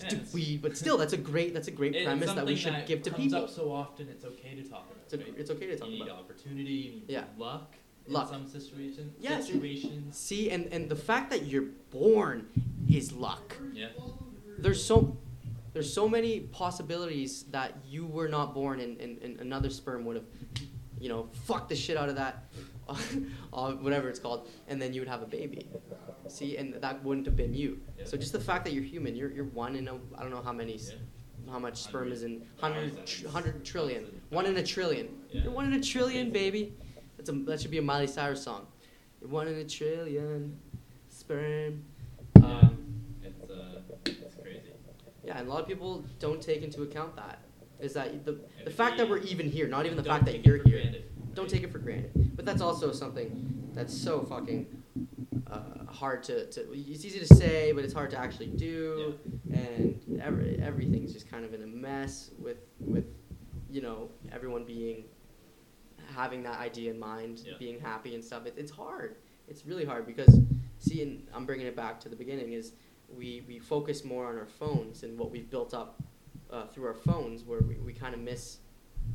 [0.00, 2.74] Yeah, Stupid weed, but still that's a great that's a great premise that we should
[2.74, 5.02] that give to comes people up so often, it's okay to talk about.
[5.04, 5.34] it's, a, right?
[5.40, 6.72] it's okay to talk you need about opportunity.
[6.72, 7.24] You need Yeah.
[7.36, 7.74] luck.
[8.06, 8.28] Luck.
[8.28, 9.10] In some situations.
[9.18, 9.46] Yes.
[9.48, 10.16] Situations.
[10.16, 12.46] See, and, and the fact that you're born
[12.88, 13.56] is luck.
[13.74, 13.88] Yeah.
[14.64, 15.16] There's so
[15.78, 20.16] there's so many possibilities that you were not born and, and, and another sperm would
[20.16, 20.24] have,
[20.98, 22.48] you know, fucked the shit out of that,
[23.52, 25.68] uh, whatever it's called, and then you would have a baby.
[26.26, 27.78] See, and that wouldn't have been you.
[27.96, 28.06] Yeah.
[28.06, 30.42] So just the fact that you're human, you're, you're one in a, I don't know
[30.42, 30.94] how many, Yeah.
[31.52, 33.20] how much sperm is in, Hundred 100, thousands.
[33.20, 34.20] tr- 100 trillion.
[34.32, 35.08] In a trillion.
[35.30, 35.42] Yeah.
[35.44, 36.74] You're one in a trillion, baby.
[37.16, 38.66] That's a, that should be a Miley Cyrus song.
[39.20, 40.58] You're one in a trillion
[41.08, 41.84] sperm.
[42.42, 42.74] Um,
[43.22, 44.72] It's uh, it's crazy.
[45.28, 47.40] Yeah, and a lot of people don't take into account that.
[47.80, 50.44] Is that the, the fact that we- we're even here, not even the fact that
[50.44, 50.80] you're here.
[50.80, 51.04] granted,
[51.34, 52.10] Don't take it for granted.
[52.34, 54.66] But that's also something that's so fucking
[55.48, 56.60] uh, hard to, to.
[56.72, 59.14] It's easy to say, but it's hard to actually do.
[59.52, 63.04] And every, everything's just kind of in a mess with with,
[63.70, 65.04] you know, everyone being
[66.16, 67.52] having that idea in mind, Yeah.
[67.58, 68.46] being happy and stuff.
[68.46, 69.16] It, it's hard.
[69.46, 70.40] It's really hard because,
[70.78, 72.72] see, and I'm bringing it back to the beginning is
[73.16, 76.00] we we focus more on our phones and what we've built up
[76.50, 78.58] uh, through our phones, where we, we kind of miss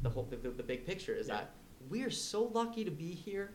[0.02, 1.36] the whole the, the, the big picture is Yeah.
[1.36, 1.52] that
[1.89, 3.52] we are so lucky to be here.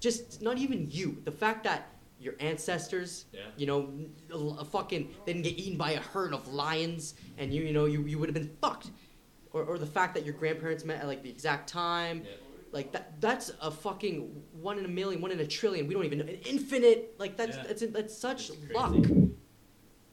[0.00, 1.20] Just not even you.
[1.24, 1.88] The fact that
[2.20, 3.40] your ancestors, Yeah.
[3.56, 4.14] you know, n-
[4.58, 7.84] a fucking they didn't get eaten by a herd of lions, and you you know
[7.86, 8.90] you, you would have been fucked,
[9.52, 12.30] or or the fact that your grandparents met at like the exact time, Yeah.
[12.72, 15.86] like that that's a fucking one in a million, one in a trillion.
[15.86, 17.14] We don't even know an infinite.
[17.18, 18.94] Like that's that's that's such luck.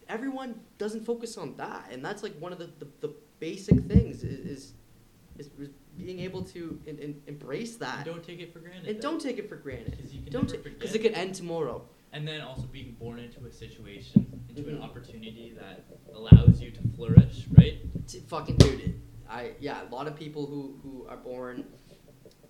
[0.10, 4.24] Everyone doesn't focus on that, and that's like one of the, the, the basic things
[4.24, 4.74] is, is
[5.40, 8.88] is being able to in, in, embrace that And Don't take it for granted.
[8.88, 9.98] and that- don't take it for granted.
[10.00, 11.88] 'cause you can Don't never because it could end tomorrow.
[12.12, 14.84] And then also being born into a situation, into an Mhm.
[14.84, 17.80] opportunity that allows you to flourish, right?
[18.08, 18.96] T- fucking dude, it-
[19.28, 21.66] I yeah, a lot of people who who are born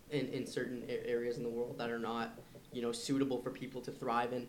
[0.09, 2.37] in in certain areas in the world that are not
[2.73, 4.47] you know suitable for people to thrive in.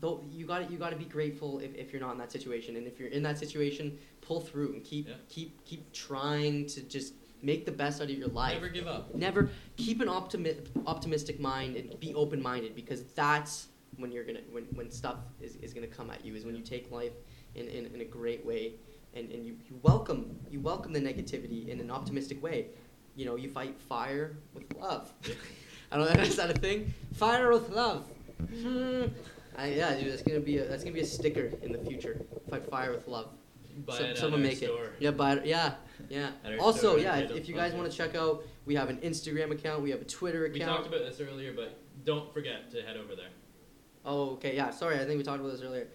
[0.00, 2.76] Though you got you got to be grateful if, if you're not in that situation,
[2.76, 5.14] and if you're in that situation, pull through and keep Yeah.
[5.28, 8.54] keep keep trying to just make the best out of your life.
[8.54, 9.14] Never give up.
[9.14, 14.40] Never keep an optimi- optimistic mind and be open minded because that's when you're gonna
[14.50, 17.12] when, when stuff is, is gonna come at you is when you take life
[17.54, 18.74] in, in, in a great way
[19.14, 22.66] and, and you, you welcome you welcome the negativity in an optimistic way.
[23.14, 25.10] You know, you fight fire with love.
[25.92, 26.92] I don't know is that a thing?
[27.14, 28.04] Fire with love.
[28.42, 29.12] Mm-hmm.
[29.56, 32.20] I, yeah, dude, that's gonna be a that's gonna be a sticker in the future.
[32.50, 33.28] Fight fire with love.
[33.84, 34.84] Buy it someone make store.
[34.84, 34.92] it.
[35.00, 35.74] Yeah, but yeah,
[36.08, 36.30] yeah.
[36.60, 39.82] Also, yeah, if, if you guys want to check out, we have an Instagram account,
[39.82, 40.54] we have a Twitter account.
[40.54, 43.28] We talked about this earlier, but don't forget to head over there.
[44.04, 44.70] Oh, okay, yeah.
[44.70, 45.88] Sorry, I think we talked about this earlier.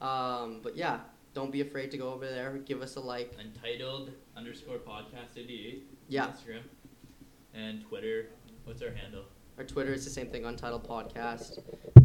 [0.00, 1.00] Um, but yeah,
[1.34, 2.56] don't be afraid to go over there.
[2.58, 3.36] Give us a like.
[3.38, 5.86] Untitled underscore podcast 88.
[6.08, 6.26] Yeah.
[6.26, 6.62] Instagram.
[7.54, 8.30] And Twitter.
[8.64, 9.24] What's our handle?
[9.58, 11.58] Our Twitter is the same thing, Untitled Podcast.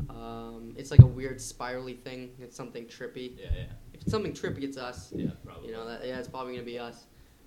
[0.09, 2.31] Um, it's like a weird spirally thing.
[2.39, 3.37] It's something trippy.
[3.37, 3.63] Yeah, yeah.
[3.93, 5.13] If it's something trippy, it's us.
[5.15, 5.67] Yeah, probably.
[5.67, 7.05] You know, that, yeah, it's probably gonna be us.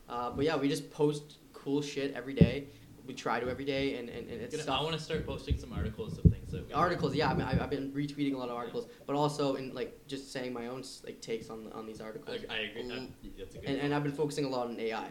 [0.09, 2.68] Uh, but yeah, we just post cool shit every day.
[3.04, 4.78] We try to every day, and, and, and it's Gonna-.
[4.78, 7.62] I want to start posting some articles of things that articles yeah I mean, I,
[7.62, 10.84] i've been retweeting a lot of articles but also in like just saying my own
[11.04, 12.88] like takes on on these articles I, I agree.
[12.88, 13.68] That, that's a good.
[13.68, 15.09] and, and i've been focusing a lot on ai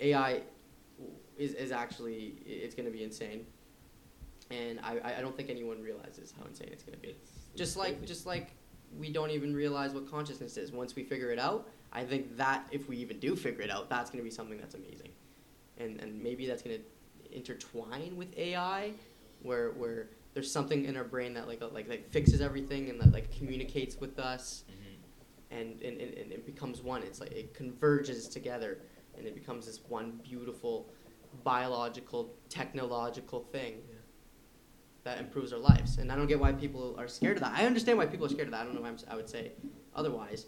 [0.00, 0.42] ai
[1.36, 3.46] is, is actually it's going to be insane
[4.50, 7.16] and I, I- don't think anyone realizes how insane it's going to be
[7.56, 8.50] just like just like
[8.98, 10.70] we don't even realize what consciousness is.
[10.72, 13.88] Once we figure it out i think that if we even do figure it out
[13.88, 15.10] that's going to be something that's amazing.
[15.78, 18.92] And and maybe that's going to intertwine with ai
[19.42, 23.00] where where there's something in our brain that like uh, like like fixes everything and
[23.00, 24.64] that like communicates with us.
[24.70, 25.56] Mhm.
[25.58, 27.02] and and, and, and it becomes one.
[27.02, 28.78] It's like it converges together
[29.16, 30.88] and it becomes this one beautiful
[31.44, 33.74] biological technological thing.
[33.88, 33.94] Yeah.
[35.04, 35.98] That improves our lives.
[35.98, 37.52] And i don't get why people are scared of that.
[37.54, 38.62] I understand why people are scared of that.
[38.62, 39.52] I don't know why I'm, i would say
[39.94, 40.46] otherwise.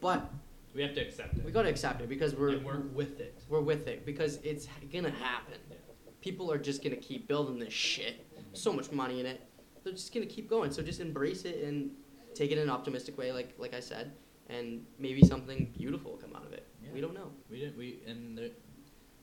[0.00, 0.30] But
[0.74, 1.44] We have to accept it.
[1.44, 3.42] we got to accept it because we're and work with it.
[3.48, 5.58] we're with it because it's gonna happen.
[5.70, 5.76] Yeah.
[6.20, 8.26] people are just gonna keep building this shit.
[8.52, 9.42] So much money in it.
[9.82, 10.70] They're just gonna keep going.
[10.70, 11.90] So just embrace it and
[12.34, 14.12] take it in an optimistic way like like i said
[14.48, 16.66] and maybe something beautiful will come out of it.
[16.92, 17.30] We don't know.
[17.50, 17.76] We didn't.
[17.78, 18.50] We and the,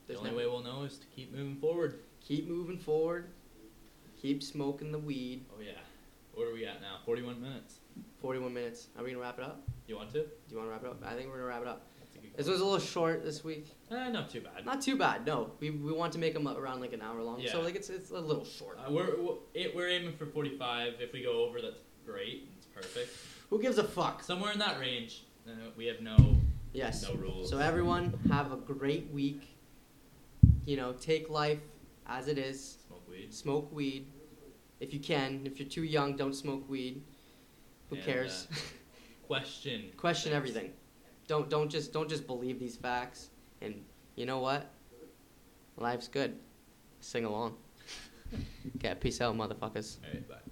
[0.08, 2.00] the only never- way we'll know is to keep moving forward.
[2.20, 3.30] keep moving forward
[4.20, 5.72] keep smoking the weed Oh yeah.
[6.34, 6.98] What are we at now?
[7.04, 7.78] Forty-one minutes.
[8.22, 10.20] 41 minutes are we gonna wrap it up You want to?
[10.22, 12.14] do you want to wrap it up i think we're gonna wrap it up That's
[12.14, 14.64] a good this was a little short this week Eh, not too bad.
[14.64, 17.40] not too bad no we, we want to make them around like an hour long
[17.40, 17.52] Yeah.
[17.52, 19.16] so like it's it's a little short Uh, we're
[19.54, 20.94] we're- we're aiming for forty-five.
[21.00, 22.48] If we go over, that's great.
[22.56, 23.10] It's perfect.
[23.50, 25.24] who gives a fuck Somewhere in that range.
[25.48, 26.16] Uh, we have no
[26.72, 27.50] yes no rules.
[27.50, 29.42] So everyone have a great week.
[30.66, 31.60] You know, take life
[32.06, 32.76] as it is.
[33.10, 33.34] Smoke weed.
[33.34, 34.06] Smoke weed
[34.80, 35.42] if you can.
[35.44, 37.02] If you're too young, don't smoke weed.
[37.88, 38.48] Who And, uh, cares?
[39.26, 39.90] Question.
[39.96, 40.36] Question things.
[40.36, 40.72] everything.
[41.26, 43.30] Don't don't just don't just believe these facts.
[43.60, 43.84] And
[44.16, 44.70] you know what?
[45.76, 46.38] Life's good.
[47.00, 47.56] Sing along.
[48.76, 49.98] okay, peace out, motherfuckers.
[50.04, 50.28] All right.
[50.28, 50.49] Bye.